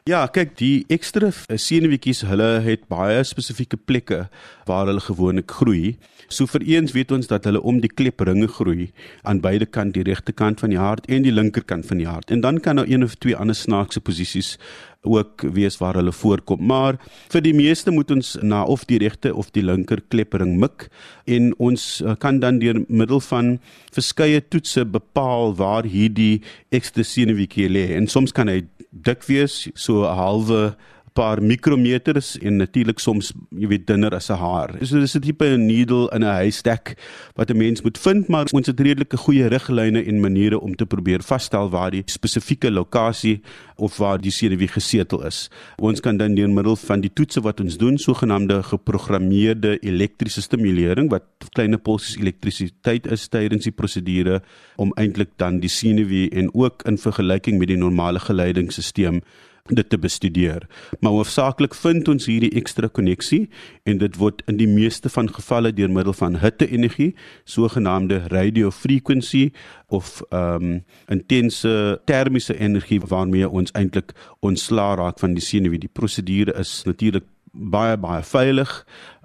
Ja, 0.05 0.27
kyk, 0.27 0.57
die 0.57 0.85
ekstra 0.89 1.29
senuweetjies, 1.31 2.23
hulle 2.25 2.59
het 2.65 2.87
baie 2.89 3.23
spesifieke 3.23 3.77
plekke 3.77 4.27
waar 4.65 4.87
hulle 4.87 4.99
gewoonlik 4.99 5.51
groei. 5.51 5.97
So 6.29 6.45
vir 6.47 6.63
eens 6.65 6.91
weet 6.91 7.11
ons 7.11 7.27
dat 7.27 7.45
hulle 7.45 7.61
om 7.61 7.79
die 7.79 7.91
klepringe 7.91 8.47
groei 8.47 8.91
aan 9.23 9.39
beide 9.39 9.65
kant, 9.65 9.93
die 9.93 10.03
regterkant 10.03 10.59
van 10.59 10.69
die 10.69 10.79
hart 10.79 11.05
en 11.07 11.21
die 11.21 11.31
linkerkant 11.31 11.85
van 11.85 11.97
die 11.97 12.07
hart. 12.07 12.31
En 12.31 12.41
dan 12.41 12.59
kan 12.59 12.75
daar 12.75 12.87
een 12.87 13.03
of 13.03 13.15
twee 13.15 13.35
ander 13.35 13.55
snaakse 13.55 13.99
posisies 13.99 14.57
ook 15.01 15.41
wees 15.41 15.77
waar 15.77 15.95
hulle 15.95 16.11
voorkom. 16.11 16.65
Maar 16.65 16.97
vir 17.31 17.43
die 17.43 17.53
meeste 17.55 17.91
moet 17.91 18.11
ons 18.11 18.35
na 18.41 18.63
of 18.63 18.85
die 18.89 18.99
regte 18.99 19.31
of 19.35 19.51
die 19.55 19.63
linker 19.63 20.01
klepring 20.11 20.57
mik 20.59 20.89
en 21.25 21.53
ons 21.57 22.01
eh, 22.03 22.15
kan 22.19 22.39
dan 22.39 22.59
deur 22.59 22.81
middel 22.87 23.21
van 23.29 23.57
verskeie 23.95 24.41
toetse 24.41 24.85
bepaal 24.85 25.55
waar 25.55 25.87
hierdie 25.87 26.41
ekstra 26.75 27.03
senuweetjie 27.03 27.69
lê. 27.71 27.89
En 27.95 28.07
soms 28.07 28.35
kan 28.35 28.51
hy 28.51 28.63
dik 28.91 29.23
wees, 29.29 29.69
so 29.75 30.03
'n 30.03 30.15
halwe 30.15 30.75
paar 31.19 31.41
mikrometers 31.43 32.37
en 32.39 32.61
natuurlik 32.61 33.01
soms 33.03 33.33
jy 33.51 33.67
weet 33.67 33.85
dunner 33.89 34.13
as 34.15 34.29
'n 34.29 34.39
haar. 34.39 34.69
So 34.81 34.99
dis 34.99 35.15
'n 35.15 35.21
tipe 35.21 35.45
needle 35.57 36.07
in 36.15 36.23
'n 36.23 36.35
haystack 36.39 36.95
wat 37.35 37.51
'n 37.51 37.57
mens 37.57 37.81
moet 37.81 37.97
vind, 37.97 38.27
maar 38.27 38.47
ons 38.53 38.67
het 38.67 38.79
redelike 38.79 39.17
goeie 39.17 39.47
riglyne 39.47 40.03
en 40.05 40.19
maniere 40.19 40.59
om 40.59 40.75
te 40.75 40.85
probeer 40.85 41.21
vasstel 41.21 41.69
waar 41.69 41.91
die 41.91 42.03
spesifieke 42.05 42.71
lokasie 42.71 43.41
of 43.75 43.97
waar 43.97 44.21
die 44.21 44.31
senuwee 44.31 44.67
gesetel 44.67 45.25
is. 45.25 45.49
Ons 45.77 45.99
kan 45.99 46.17
dan 46.17 46.35
deur 46.35 46.49
middel 46.49 46.75
van 46.75 47.01
die 47.01 47.13
toetse 47.13 47.41
wat 47.41 47.59
ons 47.59 47.77
doen, 47.77 47.97
sogenaamde 47.97 48.63
geprogrammeerde 48.63 49.79
elektriese 49.79 50.41
stimulering 50.41 51.09
wat 51.09 51.23
klein 51.49 51.81
pulsies 51.81 52.17
elektrisiteit 52.17 53.11
is 53.11 53.27
tydens 53.27 53.63
die 53.63 53.71
prosedure 53.71 54.41
om 54.75 54.91
eintlik 54.95 55.29
dan 55.37 55.59
die 55.59 55.69
senuwee 55.69 56.29
en 56.29 56.53
ook 56.53 56.83
in 56.85 56.97
vergelyking 56.97 57.57
met 57.59 57.67
die 57.67 57.77
normale 57.77 58.19
geleidingsstelsel 58.19 59.21
dit 59.69 59.89
te 59.89 59.97
bestudeer. 59.97 60.67
Maar 60.99 61.11
hoofsaaklik 61.11 61.75
vind 61.75 62.07
ons 62.07 62.25
hierdie 62.25 62.51
ekstra 62.57 62.87
koneksie 62.87 63.47
en 63.83 63.97
dit 64.01 64.17
word 64.17 64.41
in 64.49 64.57
die 64.57 64.67
meeste 64.67 65.09
van 65.09 65.29
gevalle 65.33 65.73
deur 65.73 65.91
middel 65.91 66.13
van 66.13 66.39
hitte-energie, 66.41 67.15
sogenaamde 67.43 68.23
radiofrequensie 68.33 69.51
of 69.87 70.21
ehm 70.29 70.69
um, 70.69 70.77
intense 71.09 72.01
termiese 72.05 72.59
energie 72.59 72.99
waarmee 73.01 73.49
ons 73.49 73.71
eintlik 73.71 74.13
ontslaa 74.39 74.95
raak 74.95 75.19
van 75.19 75.33
die 75.33 75.43
senuwee. 75.43 75.79
Die 75.79 75.91
prosedure 75.93 76.53
is 76.59 76.83
natuurlik 76.85 77.25
baie 77.51 77.97
baie 77.97 78.23
veilig 78.23 78.71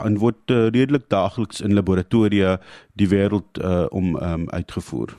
en 0.05 0.19
word 0.19 0.51
uh, 0.51 0.69
redelik 0.73 1.09
daagliks 1.13 1.61
in 1.61 1.75
laboratoria 1.75 2.59
die 2.97 3.09
wêreld 3.09 3.61
uh, 3.61 3.85
om 3.91 4.17
um, 4.17 4.49
uitgevoer. 4.49 5.15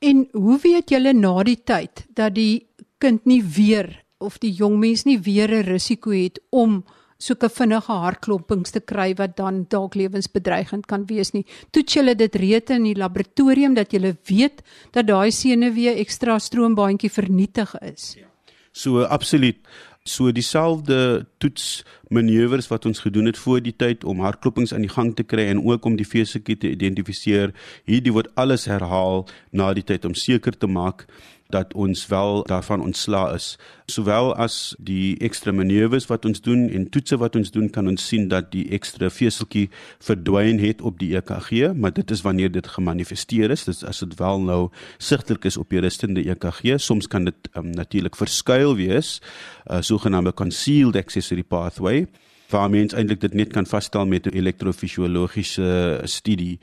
En 0.00 0.28
hoe 0.32 0.58
weet 0.62 0.90
julle 0.90 1.12
na 1.12 1.42
die 1.44 1.58
tyd 1.64 2.06
dat 2.16 2.34
die 2.34 2.69
kind 3.00 3.26
nie 3.26 3.42
weer 3.42 4.04
of 4.20 4.38
die 4.38 4.52
jong 4.52 4.78
mens 4.78 5.06
nie 5.08 5.18
weer 5.18 5.48
'n 5.48 5.66
risiko 5.66 6.10
het 6.10 6.38
om 6.50 6.84
soeke 7.18 7.48
vinnige 7.52 7.92
hartklopings 7.92 8.70
te 8.70 8.80
kry 8.80 9.12
wat 9.18 9.36
dan 9.36 9.66
dalk 9.68 9.94
lewensbedreigend 9.94 10.86
kan 10.86 11.04
wees 11.06 11.32
nie. 11.32 11.44
Toets 11.70 11.94
julle 11.94 12.14
dit 12.14 12.34
reeds 12.34 12.70
in 12.70 12.88
die 12.88 12.96
laboratorium 12.96 13.74
dat 13.74 13.92
julle 13.92 14.16
weet 14.30 14.62
dat 14.92 15.06
daai 15.06 15.30
senuwee 15.30 15.94
ekstra 16.00 16.38
stroombaantjie 16.38 17.10
vernietig 17.10 17.74
is. 17.80 18.14
Ja. 18.16 18.26
So 18.72 19.02
absoluut 19.02 19.58
so 20.04 20.32
dieselfde 20.32 21.26
toets 21.38 21.84
manoeuvres 22.08 22.70
wat 22.70 22.86
ons 22.88 23.02
gedoen 23.04 23.28
het 23.28 23.38
voor 23.38 23.60
die 23.60 23.74
tyd 23.76 24.04
om 24.04 24.22
hartklopings 24.24 24.72
aan 24.72 24.86
die 24.86 24.92
gang 24.92 25.12
te 25.16 25.22
kry 25.22 25.44
en 25.50 25.60
ook 25.60 25.84
om 25.84 25.96
die 25.96 26.08
vesekie 26.08 26.56
te 26.56 26.70
identifiseer 26.72 27.52
hierdie 27.84 28.14
word 28.14 28.30
alles 28.40 28.64
herhaal 28.70 29.26
na 29.52 29.74
die 29.76 29.84
tyd 29.84 30.08
om 30.08 30.16
seker 30.16 30.56
te 30.56 30.66
maak 30.66 31.04
dat 31.52 31.74
ons 31.74 32.06
wel 32.06 32.42
daarvan 32.42 32.80
ontslaa 32.82 33.34
is. 33.34 33.58
Sowel 33.86 34.34
as 34.34 34.74
die 34.78 35.18
ekstra 35.18 35.52
manoeuvres 35.52 36.06
wat 36.06 36.24
ons 36.24 36.40
doen 36.40 36.68
en 36.68 36.88
toetse 36.88 37.16
wat 37.18 37.36
ons 37.36 37.50
doen, 37.50 37.70
kan 37.70 37.88
ons 37.90 38.06
sien 38.08 38.28
dat 38.28 38.50
die 38.52 38.68
ekstra 38.70 39.10
veseltjie 39.10 39.68
verdwyn 39.98 40.58
het 40.62 40.80
op 40.80 40.98
die 40.98 41.16
EKG, 41.16 41.72
maar 41.74 41.92
dit 41.92 42.10
is 42.10 42.22
wanneer 42.22 42.52
dit 42.52 42.66
gemanifesteer 42.66 43.50
is. 43.50 43.64
Dit 43.64 43.84
as 43.84 44.02
dit 44.04 44.14
wel 44.18 44.40
nou 44.40 44.60
sigtelik 44.98 45.44
is 45.44 45.56
op 45.56 45.70
die 45.70 45.80
rustende 45.80 46.24
EKG, 46.24 46.78
soms 46.78 47.08
kan 47.10 47.24
dit 47.24 47.50
um, 47.56 47.70
natuurlik 47.70 48.16
verskuil 48.16 48.76
wees, 48.76 49.20
'n 49.66 49.74
uh, 49.74 49.80
sogenaamde 49.80 50.32
concealed 50.34 50.96
accessory 50.96 51.42
pathway, 51.42 52.06
waar 52.50 52.70
mens 52.70 52.92
eintlik 52.92 53.20
dit 53.20 53.34
net 53.34 53.52
kan 53.52 53.66
vasstel 53.66 54.06
met 54.06 54.26
'n 54.26 54.36
elektrofisiologiese 54.36 56.00
studie. 56.04 56.58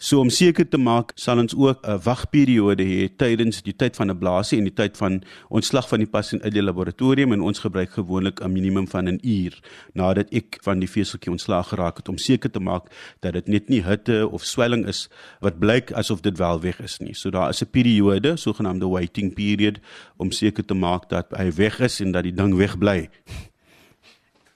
So 0.00 0.22
om 0.24 0.30
seker 0.32 0.64
te 0.64 0.78
maak 0.80 1.10
sal 1.20 1.42
ons 1.42 1.52
ook 1.52 1.84
'n 1.84 2.00
wagperiode 2.00 2.80
hê 2.80 3.08
tydens 3.12 3.60
die 3.60 3.76
tyd 3.76 3.96
van 3.96 4.08
'n 4.10 4.18
blaasie 4.18 4.56
en 4.58 4.64
die 4.64 4.72
tyd 4.72 4.96
van 4.96 5.22
ontslag 5.50 5.88
van 5.88 5.98
die 5.98 6.08
pasiënt 6.08 6.42
uit 6.42 6.54
die 6.54 6.62
laboratorium 6.62 7.32
en 7.32 7.40
ons 7.40 7.58
gebruik 7.58 7.90
gewoonlik 7.90 8.40
'n 8.40 8.52
minimum 8.52 8.88
van 8.88 9.08
'n 9.08 9.20
uur 9.22 9.60
nadat 9.92 10.32
ek 10.32 10.58
van 10.62 10.80
die 10.80 10.88
veseltjie 10.88 11.30
ontslaag 11.30 11.68
geraak 11.68 11.96
het 11.96 12.08
om 12.08 12.16
seker 12.16 12.50
te 12.50 12.60
maak 12.60 12.88
dat 13.20 13.32
dit 13.32 13.48
net 13.48 13.68
nie 13.68 13.82
hitte 13.82 14.28
of 14.28 14.42
swelling 14.42 14.86
is 14.86 15.10
wat 15.40 15.58
blyk 15.58 15.92
asof 15.92 16.22
dit 16.22 16.38
wel 16.38 16.60
weg 16.60 16.80
is 16.80 16.98
nie. 16.98 17.14
So 17.14 17.30
daar 17.30 17.50
is 17.50 17.60
'n 17.62 17.70
periode, 17.70 18.36
sogenaamde 18.36 18.88
waiting 18.88 19.34
period 19.34 19.80
om 20.16 20.30
seker 20.30 20.64
te 20.64 20.74
maak 20.74 21.10
dat 21.10 21.26
hy 21.36 21.52
weg 21.52 21.80
is 21.80 22.00
en 22.00 22.12
dat 22.12 22.22
die 22.22 22.34
ding 22.34 22.56
wegbly. 22.56 23.10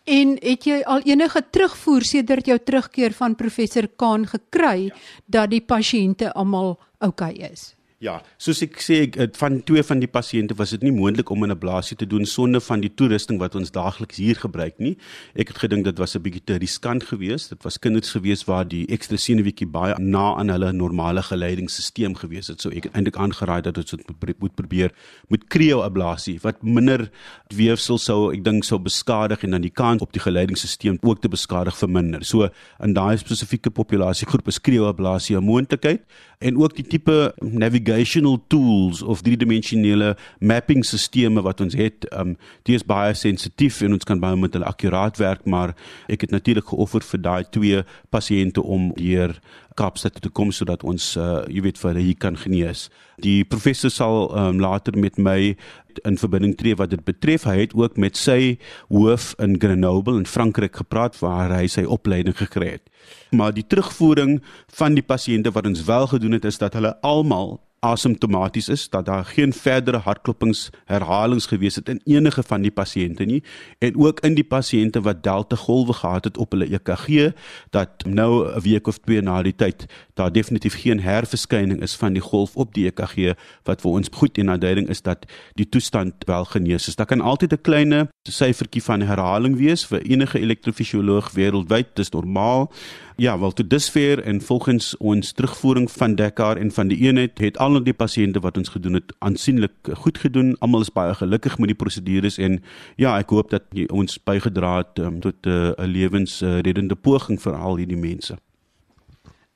En 0.05 0.37
het 0.43 0.67
jy 0.69 0.83
al 0.85 1.01
enige 1.09 1.41
terugvoer 1.51 2.05
sedert 2.05 2.47
jou 2.47 2.59
terugkeer 2.59 3.13
van 3.17 3.35
professor 3.35 3.89
Kaan 3.97 4.27
gekry 4.27 4.91
ja. 4.91 4.95
dat 5.27 5.51
die 5.51 5.63
pasiënte 5.65 6.33
almal 6.33 6.77
oukei 6.99 7.33
okay 7.33 7.53
is? 7.53 7.74
Ja, 8.03 8.17
soos 8.43 8.59
ek 8.65 8.81
sê 8.83 8.97
ek 9.07 9.37
van 9.39 9.61
twee 9.63 9.83
van 9.87 10.01
die 10.03 10.09
pasiënte 10.11 10.57
was 10.59 10.73
dit 10.75 10.83
nie 10.83 10.93
moontlik 10.93 11.31
om 11.31 11.45
'n 11.47 11.55
ablasie 11.55 11.97
te 11.97 12.07
doen 12.07 12.27
sonder 12.27 12.61
van 12.61 12.81
die 12.81 12.91
toerusting 12.91 13.39
wat 13.39 13.55
ons 13.55 13.71
daagliks 13.71 14.17
hier 14.17 14.35
gebruik 14.35 14.79
nie. 14.79 14.97
Ek 15.37 15.49
het 15.49 15.59
gedink 15.59 15.85
dit 15.85 15.99
was 15.99 16.17
'n 16.17 16.23
bietjie 16.23 16.45
te 16.45 16.59
riskant 16.59 17.05
geweest. 17.05 17.51
Dit 17.51 17.63
was 17.63 17.79
kinders 17.79 18.11
geweest 18.11 18.47
waar 18.47 18.65
die 18.69 18.85
ekstra 18.89 19.17
senuweetjie 19.17 19.67
baie 19.67 19.95
na 19.99 20.35
aan 20.35 20.49
hulle 20.49 20.73
normale 20.73 21.23
geleidingssisteem 21.23 22.15
geweest 22.15 22.49
het. 22.49 22.61
So 22.61 22.71
ek 22.71 22.85
het 22.85 22.95
eintlik 22.95 23.17
aangeraai 23.17 23.63
dat 23.63 23.79
ons 23.79 23.91
dit 23.91 24.41
moet 24.41 24.55
probeer 24.55 24.91
met 25.29 25.47
krioablasie 25.49 26.41
wat 26.43 26.63
minder 26.63 27.11
weefsel 27.55 27.99
sou 27.99 28.33
ek 28.33 28.43
dink 28.45 28.65
sou 28.65 28.79
beskadig 28.79 29.45
en 29.45 29.51
dan 29.51 29.63
die 29.63 29.71
kans 29.71 30.03
op 30.03 30.13
die 30.13 30.21
geleidingssisteem 30.21 30.99
ook 31.01 31.21
te 31.21 31.29
beskadig 31.29 31.77
verminder. 31.77 32.25
So 32.25 32.51
in 32.83 32.93
daai 32.93 33.17
spesifieke 33.17 33.71
populasiegroep 33.71 34.49
is 34.49 34.61
krioablasie 34.61 35.37
'n 35.37 35.45
moontlikheid 35.45 36.03
en 36.45 36.59
ook 36.61 36.77
die 36.77 36.85
tipe 36.85 37.17
navigational 37.41 38.39
tools 38.53 39.03
of 39.03 39.23
driedimensionele 39.25 40.13
mapping 40.39 40.85
sisteme 40.85 41.43
wat 41.45 41.63
ons 41.65 41.77
het, 41.79 42.05
um 42.13 42.37
die 42.69 42.77
is 42.77 42.85
baie 42.85 43.15
sensitief 43.17 43.81
en 43.85 43.97
ons 43.97 44.05
kan 44.09 44.21
baie 44.21 44.37
met 44.37 44.57
hulle 44.57 44.69
akkuraat 44.69 45.21
werk, 45.23 45.45
maar 45.49 45.75
ek 46.13 46.27
het 46.27 46.35
natuurlik 46.35 46.69
geoffer 46.73 47.05
vir 47.15 47.25
daai 47.25 47.45
twee 47.57 47.85
pasiënte 48.13 48.63
om 48.63 48.91
deur 48.99 49.39
Kaapstad 49.75 50.21
te 50.23 50.31
kom 50.31 50.53
sodat 50.55 50.85
ons 50.87 51.03
uh, 51.19 51.43
jy 51.51 51.65
weet 51.65 51.81
vir 51.81 51.91
hulle 51.91 52.05
hier 52.07 52.19
kan 52.23 52.37
genees. 52.39 52.87
Die 53.23 53.43
professor 53.43 53.91
sal 53.91 54.29
um, 54.39 54.61
later 54.63 54.95
met 54.99 55.19
my 55.19 55.57
in 56.03 56.19
verbinding 56.19 56.57
tree 56.57 56.75
wat 56.75 56.91
dit 56.91 57.05
betref. 57.05 57.45
Hy 57.49 57.59
het 57.65 57.75
ook 57.75 57.97
met 58.01 58.17
sy 58.17 58.57
hoof 58.89 59.35
in 59.39 59.59
Grenoble 59.61 60.19
in 60.19 60.27
Frankryk 60.27 60.77
gepraat 60.77 61.19
waar 61.21 61.53
hy 61.55 61.67
sy 61.71 61.85
opleiding 61.85 62.37
gekry 62.39 62.77
het. 62.79 62.89
Maar 63.31 63.55
die 63.55 63.67
terugvoering 63.67 64.41
van 64.79 64.95
die 64.95 65.05
pasiënte 65.05 65.53
wat 65.55 65.67
ons 65.67 65.85
wel 65.85 66.07
gedoen 66.07 66.39
het 66.39 66.45
is 66.45 66.59
dat 66.59 66.75
hulle 66.79 66.97
almal 67.03 67.59
asymptomaties 67.85 68.69
is 68.69 68.89
dat 68.89 69.07
daar 69.07 69.25
geen 69.25 69.53
verdere 69.53 70.01
hartklopings 70.07 70.71
herhalings 70.91 71.47
gewees 71.53 71.77
het 71.81 71.89
in 71.93 72.01
enige 72.05 72.43
van 72.43 72.65
die 72.65 72.73
pasiënte 72.73 73.25
nie 73.29 73.43
en 73.79 73.99
ook 74.07 74.21
in 74.25 74.39
die 74.39 74.47
pasiënte 74.55 75.03
wat 75.05 75.23
delta 75.23 75.57
golwe 75.57 75.93
gehad 76.01 76.25
het 76.25 76.41
op 76.41 76.57
hulle 76.57 76.71
EKG 76.79 77.35
dat 77.77 78.07
nou 78.07 78.49
'n 78.49 78.61
week 78.61 78.87
of 78.87 78.99
twee 78.99 79.21
na 79.21 79.43
die 79.43 79.57
tyd 79.57 79.87
daar 80.15 80.33
definitief 80.33 80.81
geen 80.81 81.01
herverskyning 81.01 81.83
is 81.83 81.95
van 81.95 82.13
die 82.13 82.23
golf 82.23 82.57
op 82.57 82.75
die 82.75 82.87
EKG 82.87 83.35
wat 83.63 83.81
vir 83.81 83.91
ons 83.91 84.09
goed 84.13 84.39
en 84.39 84.51
aanduiding 84.51 84.89
is 84.89 85.03
dat 85.03 85.27
die 85.59 85.69
toestand 85.69 86.25
wel 86.27 86.45
genees 86.45 86.89
is. 86.89 86.97
Daar 86.97 87.07
kan 87.07 87.21
altyd 87.21 87.53
'n 87.53 87.61
klein 87.63 88.09
syfertjie 88.23 88.83
van 88.83 89.01
herhaling 89.01 89.57
wees 89.57 89.87
vir 89.87 90.01
enige 90.03 90.39
elektrofisioloog 90.39 91.33
wêreldwyd, 91.33 91.95
dis 91.95 92.11
normaal. 92.11 92.71
Ja, 93.17 93.39
wel 93.39 93.53
tot 93.53 93.71
dusver 93.71 94.23
en 94.23 94.41
volgens 94.43 94.97
ons 94.97 95.33
terugvoering 95.33 95.91
van 95.91 96.15
Dekkar 96.15 96.57
en 96.57 96.73
van 96.73 96.89
die 96.89 96.99
eenheid 96.99 97.39
het 97.39 97.59
al 97.59 97.83
die 97.83 97.95
pasiënte 97.95 98.41
wat 98.43 98.57
ons 98.57 98.69
gedoen 98.69 98.99
het 98.99 99.15
aansienlik 99.19 99.73
goed 100.03 100.19
gedoen. 100.19 100.57
Almal 100.59 100.81
is 100.81 100.91
baie 100.93 101.15
gelukkig 101.15 101.59
met 101.59 101.71
die 101.71 101.79
prosedures 101.79 102.39
en 102.39 102.59
ja, 102.97 103.15
ek 103.19 103.31
hoop 103.31 103.55
dat 103.55 103.71
ons 103.95 104.19
bygedra 104.19 104.77
het 104.81 104.99
um, 104.99 105.21
tot 105.21 105.47
eh, 105.47 105.53
'n 105.53 105.75
uh, 105.79 105.87
lewensreddende 105.87 106.95
uh, 106.95 107.01
poging 107.01 107.39
vir 107.43 107.55
al 107.55 107.77
hierdie 107.77 108.01
mense. 108.01 108.35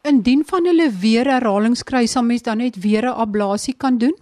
Indien 0.03 0.45
van 0.47 0.65
hulle 0.65 0.93
weer 1.01 1.27
herhalings 1.27 1.83
kry, 1.83 2.07
sal 2.07 2.23
mens 2.23 2.43
dan 2.43 2.57
net 2.57 2.79
weer 2.79 3.03
'n 3.03 3.19
ablasie 3.27 3.75
kan 3.77 3.99
doen? 3.99 4.15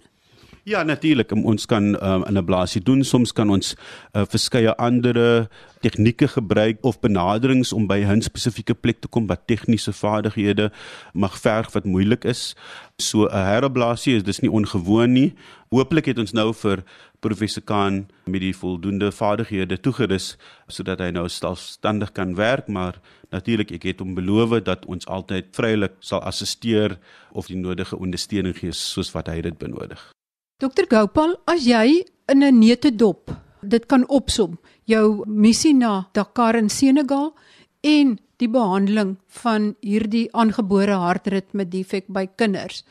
Ja, 0.67 0.83
natuurlik. 0.83 1.31
Ons 1.31 1.65
kan 1.65 1.95
um, 2.03 2.23
in 2.27 2.37
'n 2.37 2.45
blasie 2.45 2.81
doen. 2.83 3.03
Soms 3.03 3.31
kan 3.31 3.49
ons 3.49 3.75
uh, 4.13 4.25
verskeie 4.27 4.75
ander 4.75 5.47
tegnieke 5.79 6.27
gebruik 6.27 6.77
of 6.81 6.99
benaderings 6.99 7.73
om 7.73 7.87
by 7.87 8.03
'n 8.03 8.21
spesifieke 8.21 8.73
plek 8.73 8.99
te 8.99 9.07
kom 9.07 9.27
wat 9.27 9.47
tegniese 9.47 9.93
vaardighede 9.93 10.71
mag 11.13 11.39
verg 11.39 11.71
wat 11.71 11.85
moeilik 11.85 12.23
is. 12.23 12.55
So 12.97 13.25
'n 13.25 13.31
herablasie 13.31 14.15
is 14.15 14.23
dis 14.23 14.39
nie 14.39 14.51
ongewoon 14.51 15.13
nie. 15.13 15.33
Hooplik 15.69 16.05
het 16.05 16.19
ons 16.19 16.33
nou 16.33 16.53
vir 16.53 16.83
professor 17.19 17.63
Khan 17.63 18.07
met 18.25 18.41
die 18.41 18.55
voldoende 18.55 19.11
vaardighede 19.11 19.79
toegerus 19.79 20.37
sodat 20.67 20.99
hy 20.99 21.11
nou 21.11 21.29
selfstandig 21.29 22.11
kan 22.11 22.35
werk, 22.35 22.67
maar 22.67 22.99
natuurlik 23.31 23.71
ek 23.71 23.83
het 23.83 23.99
hom 23.99 24.15
beloof 24.15 24.63
dat 24.63 24.85
ons 24.85 25.07
altyd 25.07 25.45
vrylik 25.51 25.93
sal 25.99 26.19
assisteer 26.19 26.99
of 27.31 27.47
die 27.47 27.57
nodige 27.57 27.97
ondersteuning 27.97 28.57
gee 28.57 28.71
soos 28.71 29.11
wat 29.11 29.27
hy 29.27 29.41
dit 29.41 29.57
benodig. 29.57 30.16
Dokter 30.57 30.87
Gopal, 30.89 31.35
as 31.45 31.67
jy 31.69 32.01
in 32.33 32.41
'n 32.41 32.57
neutedop 32.59 33.29
dit 33.61 33.85
kan 33.85 34.07
opsom, 34.09 34.57
jou 34.85 35.23
missie 35.27 35.73
na 35.73 36.09
Dakar 36.13 36.55
in 36.55 36.69
Senegal 36.69 37.35
en 37.83 38.17
die 38.37 38.49
behandeling 38.49 39.17
van 39.27 39.75
hierdie 39.81 40.29
aangebore 40.33 40.97
hartritme 40.97 41.63
defek 41.69 42.05
by 42.07 42.25
kinders. 42.35 42.83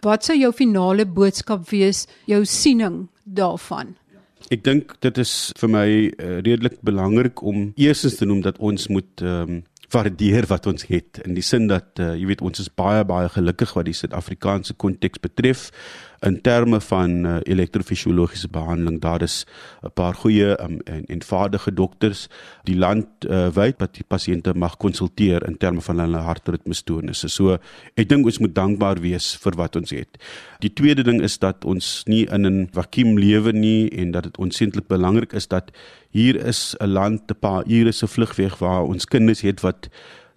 Wat 0.00 0.24
sou 0.24 0.36
jou 0.38 0.52
finale 0.52 1.04
boodskap 1.04 1.68
wees, 1.68 2.06
jou 2.24 2.44
siening 2.44 3.08
daarvan? 3.24 3.94
Ek 4.50 4.64
dink 4.64 4.96
dit 5.00 5.18
is 5.18 5.52
vir 5.58 5.68
my 5.68 5.88
uh, 5.88 6.40
redelik 6.40 6.80
belangrik 6.80 7.42
om 7.42 7.74
eersens 7.76 8.16
te 8.16 8.24
noem 8.24 8.40
dat 8.40 8.58
ons 8.58 8.88
moet 8.88 9.20
ehm 9.20 9.50
um, 9.50 9.62
waardeer 9.92 10.46
wat 10.48 10.66
ons 10.66 10.86
het 10.88 11.20
in 11.26 11.34
die 11.36 11.44
sin 11.44 11.66
dat 11.68 12.00
uh, 12.00 12.14
jy 12.16 12.26
weet 12.30 12.40
ons 12.40 12.62
is 12.62 12.70
baie 12.72 13.04
baie 13.04 13.28
gelukkig 13.28 13.74
wat 13.76 13.84
die 13.84 13.96
Suid-Afrikaanse 13.96 14.72
konteks 14.80 15.20
betref 15.20 15.66
in 16.22 16.40
terme 16.40 16.80
van 16.80 17.26
uh, 17.26 17.36
elektrofisiologiese 17.42 18.48
behandeling 18.48 19.00
daar 19.00 19.22
is 19.22 19.44
'n 19.82 19.90
paar 19.94 20.14
goeie 20.14 20.62
um, 20.62 20.78
en 20.84 21.04
eenvoudige 21.06 21.74
dokters 21.74 22.28
die 22.62 22.76
land 22.76 23.06
uh, 23.28 23.48
wyd 23.48 23.78
wat 23.78 23.94
die 23.94 24.04
pasiënte 24.08 24.54
mag 24.54 24.76
konsulteer 24.76 25.46
in 25.46 25.56
terme 25.56 25.80
van 25.80 25.98
hulle 25.98 26.18
hartritmestoornisse. 26.18 27.28
So 27.28 27.58
ek 27.94 28.08
dink 28.08 28.24
ons 28.24 28.38
moet 28.38 28.54
dankbaar 28.54 29.00
wees 29.00 29.36
vir 29.42 29.52
wat 29.56 29.76
ons 29.76 29.90
het. 29.90 30.18
Die 30.60 30.72
tweede 30.72 31.02
ding 31.02 31.22
is 31.22 31.38
dat 31.38 31.64
ons 31.64 32.02
nie 32.06 32.26
in 32.30 32.46
'n 32.46 32.68
vakuum 32.72 33.18
lewe 33.18 33.52
nie 33.52 33.90
en 33.90 34.10
dat 34.10 34.22
dit 34.22 34.38
ontsettend 34.38 34.86
belangrik 34.86 35.32
is 35.32 35.48
dat 35.48 35.72
hier 36.10 36.36
is 36.46 36.76
'n 36.80 36.86
land 36.86 37.30
'n 37.30 37.38
paar 37.40 37.64
ure 37.66 37.92
se 37.92 38.06
vlugweg 38.06 38.58
waar 38.58 38.82
ons 38.82 39.04
kinders 39.04 39.40
het 39.40 39.60
wat 39.60 39.88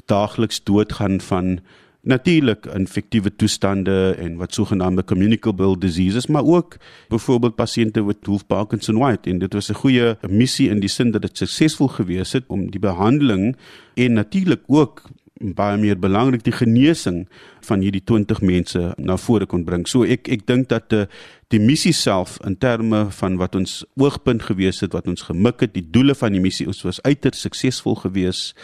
daagliks 0.06 0.64
doodgaan 0.64 1.22
van 1.22 1.60
natuurlik 2.06 2.66
infektiewe 2.66 3.32
toestande 3.36 4.16
en 4.22 4.38
wat 4.38 4.54
sogenaamde 4.54 5.04
communicable 5.04 5.78
diseases 5.78 6.28
maar 6.28 6.46
ook 6.46 6.78
byvoorbeeld 7.10 7.56
pasiënte 7.56 8.04
met 8.06 8.26
Wolff 8.30 8.46
Parkinson 8.46 9.00
White 9.02 9.30
en 9.30 9.40
dit 9.40 9.54
was 9.54 9.70
'n 9.70 9.82
goeie 9.82 10.18
missie 10.30 10.70
in 10.70 10.80
die 10.80 10.90
sin 10.90 11.12
dat 11.12 11.22
dit 11.22 11.38
suksesvol 11.38 11.88
gewees 11.88 12.32
het 12.32 12.44
om 12.48 12.70
die 12.72 12.80
behandeling 12.80 13.56
en 13.94 14.14
natuurlik 14.14 14.62
ook 14.68 15.02
baie 15.40 15.78
meer 15.78 15.98
belangrik 16.00 16.44
die 16.46 16.54
genesing 16.56 17.26
van 17.68 17.82
hierdie 17.84 18.04
20 18.04 18.42
mense 18.42 18.94
na 18.98 19.18
vore 19.20 19.46
kon 19.46 19.66
bring. 19.68 19.84
So 19.88 20.08
ek 20.08 20.30
ek 20.32 20.46
dink 20.48 20.70
dat 20.72 20.88
die, 20.90 21.06
die 21.52 21.60
missie 21.60 21.94
self 21.94 22.38
in 22.48 22.56
terme 22.58 23.06
van 23.20 23.36
wat 23.38 23.56
ons 23.56 23.84
oogpunt 24.00 24.48
gewees 24.48 24.80
het, 24.82 24.96
wat 24.96 25.08
ons 25.12 25.28
gemik 25.28 25.60
het, 25.66 25.74
die 25.76 25.84
doele 25.84 26.16
van 26.16 26.32
die 26.32 26.42
missie 26.42 26.68
was 26.68 27.02
uiters 27.04 27.42
suksesvol 27.42 28.00
geweest. 28.06 28.56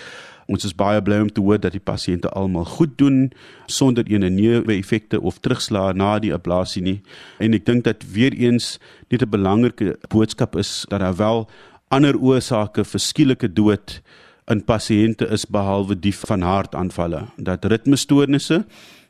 Ons 0.52 0.66
is 0.68 0.76
baie 0.76 1.00
bly 1.00 1.22
om 1.24 1.30
te 1.32 1.42
hoor 1.44 1.60
dat 1.64 1.72
die 1.72 1.84
pasiënte 1.84 2.30
almal 2.36 2.66
goed 2.68 2.98
doen 3.00 3.30
sonder 3.72 4.08
enige 4.12 4.34
neeweffekte 4.36 5.22
of 5.22 5.40
terugslae 5.40 5.94
na 5.96 6.18
die 6.20 6.34
ablasie 6.36 6.84
nie. 6.84 6.98
En 7.40 7.56
ek 7.56 7.66
dink 7.70 7.86
dat 7.88 8.04
weer 8.04 8.36
eens 8.36 8.80
net 9.10 9.24
'n 9.24 9.32
belangrike 9.32 9.96
boodskap 10.10 10.56
is 10.56 10.86
dat 10.90 11.00
daar 11.00 11.16
wel 11.16 11.48
ander 11.90 12.18
oorsake 12.18 12.84
vir 12.84 13.00
skielike 13.00 13.48
dood 13.54 14.02
in 14.52 14.64
pasiënte 14.64 15.28
is 15.32 15.46
behalwe 15.46 15.96
die 15.96 16.16
van 16.16 16.42
hartaanvalle. 16.42 17.28
Dat 17.38 17.66
ritmestoornisse 17.66 18.66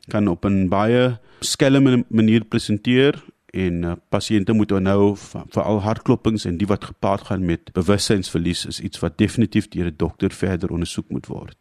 kan 0.08 0.28
op 0.28 0.44
'n 0.44 0.68
baie 0.68 1.18
skelm 1.40 2.04
manier 2.08 2.44
presenteer 2.44 3.22
en 3.52 3.82
uh, 3.84 3.92
pasiënte 4.08 4.54
moet 4.56 4.70
nou 4.80 5.12
veral 5.16 5.80
hartklopings 5.84 6.46
en 6.48 6.56
die 6.56 6.66
wat 6.66 6.84
gepaard 6.88 7.26
gaan 7.28 7.44
met 7.44 7.72
bewussynsverlies 7.76 8.64
is 8.66 8.80
iets 8.80 9.02
wat 9.04 9.18
definitief 9.20 9.68
deur 9.68 9.90
'n 9.90 9.96
dokter 9.96 10.32
verder 10.32 10.70
ondersoek 10.70 11.08
moet 11.10 11.26
word. 11.26 11.56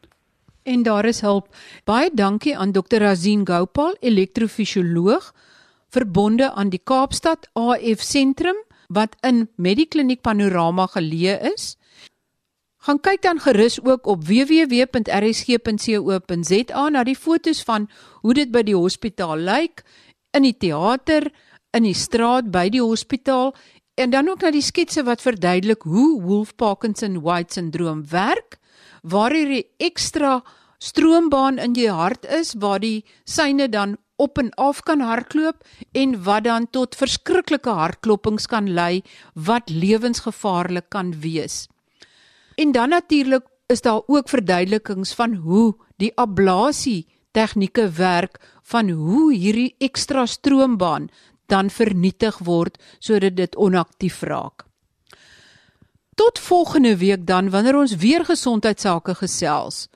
En 0.63 0.83
daar 0.83 1.05
is 1.05 1.21
hulp. 1.21 1.55
Baie 1.83 2.09
dankie 2.13 2.57
aan 2.57 2.71
Dr. 2.71 2.97
Razin 2.97 3.47
Gopal, 3.47 3.95
elektrofisioloog 3.99 5.33
verbonde 5.89 6.51
aan 6.51 6.69
die 6.69 6.81
Kaapstad 6.83 7.49
AF 7.53 8.01
sentrum 8.01 8.55
wat 8.87 9.15
in 9.21 9.49
Medikliniek 9.55 10.21
Panorama 10.21 10.87
geleë 10.87 11.39
is. 11.53 11.77
Gaan 12.81 12.99
kyk 12.99 13.21
dan 13.21 13.39
gerus 13.39 13.83
ook 13.83 14.05
op 14.07 14.23
www.rsg.co.za 14.25 14.89
na 16.89 17.03
die 17.03 17.15
fotos 17.15 17.63
van 17.63 17.89
hoe 18.21 18.33
dit 18.33 18.51
by 18.51 18.61
die 18.63 18.75
hospitaal 18.75 19.37
lyk 19.37 19.83
in 20.33 20.41
die 20.47 20.57
teater 20.57 21.31
in 21.77 21.87
die 21.87 21.95
straat 21.95 22.51
by 22.51 22.67
die 22.69 22.83
hospitaal 22.83 23.53
en 23.95 24.11
dan 24.11 24.29
ook 24.31 24.43
na 24.43 24.51
die 24.51 24.63
sketse 24.63 25.03
wat 25.07 25.23
verduidelik 25.23 25.85
hoe 25.87 26.21
Wolff 26.23 26.55
Parkinson 26.55 27.21
White 27.23 27.53
syndroom 27.53 28.03
werk 28.11 28.59
waar 29.03 29.31
hier 29.31 29.63
'n 29.63 29.63
ekstra 29.77 30.41
stroombaan 30.79 31.57
in 31.57 31.73
jou 31.73 31.95
hart 31.95 32.25
is 32.25 32.53
waar 32.57 32.79
die 32.79 33.05
syne 33.25 33.69
dan 33.69 33.97
op 34.15 34.37
en 34.37 34.51
af 34.57 34.81
kan 34.83 34.99
hardloop 34.99 35.63
en 35.91 36.23
wat 36.23 36.43
dan 36.43 36.67
tot 36.69 36.95
verskriklike 36.95 37.69
hartklopings 37.69 38.45
kan 38.47 38.69
lei 38.73 39.01
wat 39.33 39.69
lewensgevaarlik 39.69 40.89
kan 40.89 41.13
wees. 41.19 41.67
En 42.55 42.71
dan 42.71 42.89
natuurlik 42.89 43.43
is 43.67 43.81
daar 43.81 44.01
ook 44.07 44.29
verduidelikings 44.29 45.13
van 45.13 45.33
hoe 45.35 45.75
die 45.97 46.11
ablasie 46.15 47.07
tegnieke 47.31 47.89
werk 47.89 48.39
van 48.63 48.89
hoe 48.89 49.33
hierdie 49.33 49.75
ekstra 49.79 50.25
stroombaan 50.25 51.09
dan 51.51 51.69
vernietig 51.69 52.39
word 52.47 52.79
sodat 52.99 53.35
dit 53.35 53.55
onaktief 53.55 54.21
raak. 54.23 54.65
Tot 56.15 56.39
volgende 56.39 56.97
week 56.97 57.27
dan 57.27 57.49
wanneer 57.49 57.77
ons 57.77 57.95
weer 57.95 58.25
gesondheidsake 58.25 59.15
gesels. 59.15 59.87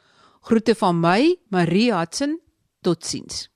Groete 0.41 0.75
van 0.75 0.99
my, 0.99 1.35
Marie 1.49 1.91
Hudson. 1.93 2.39
Totsiens. 2.81 3.54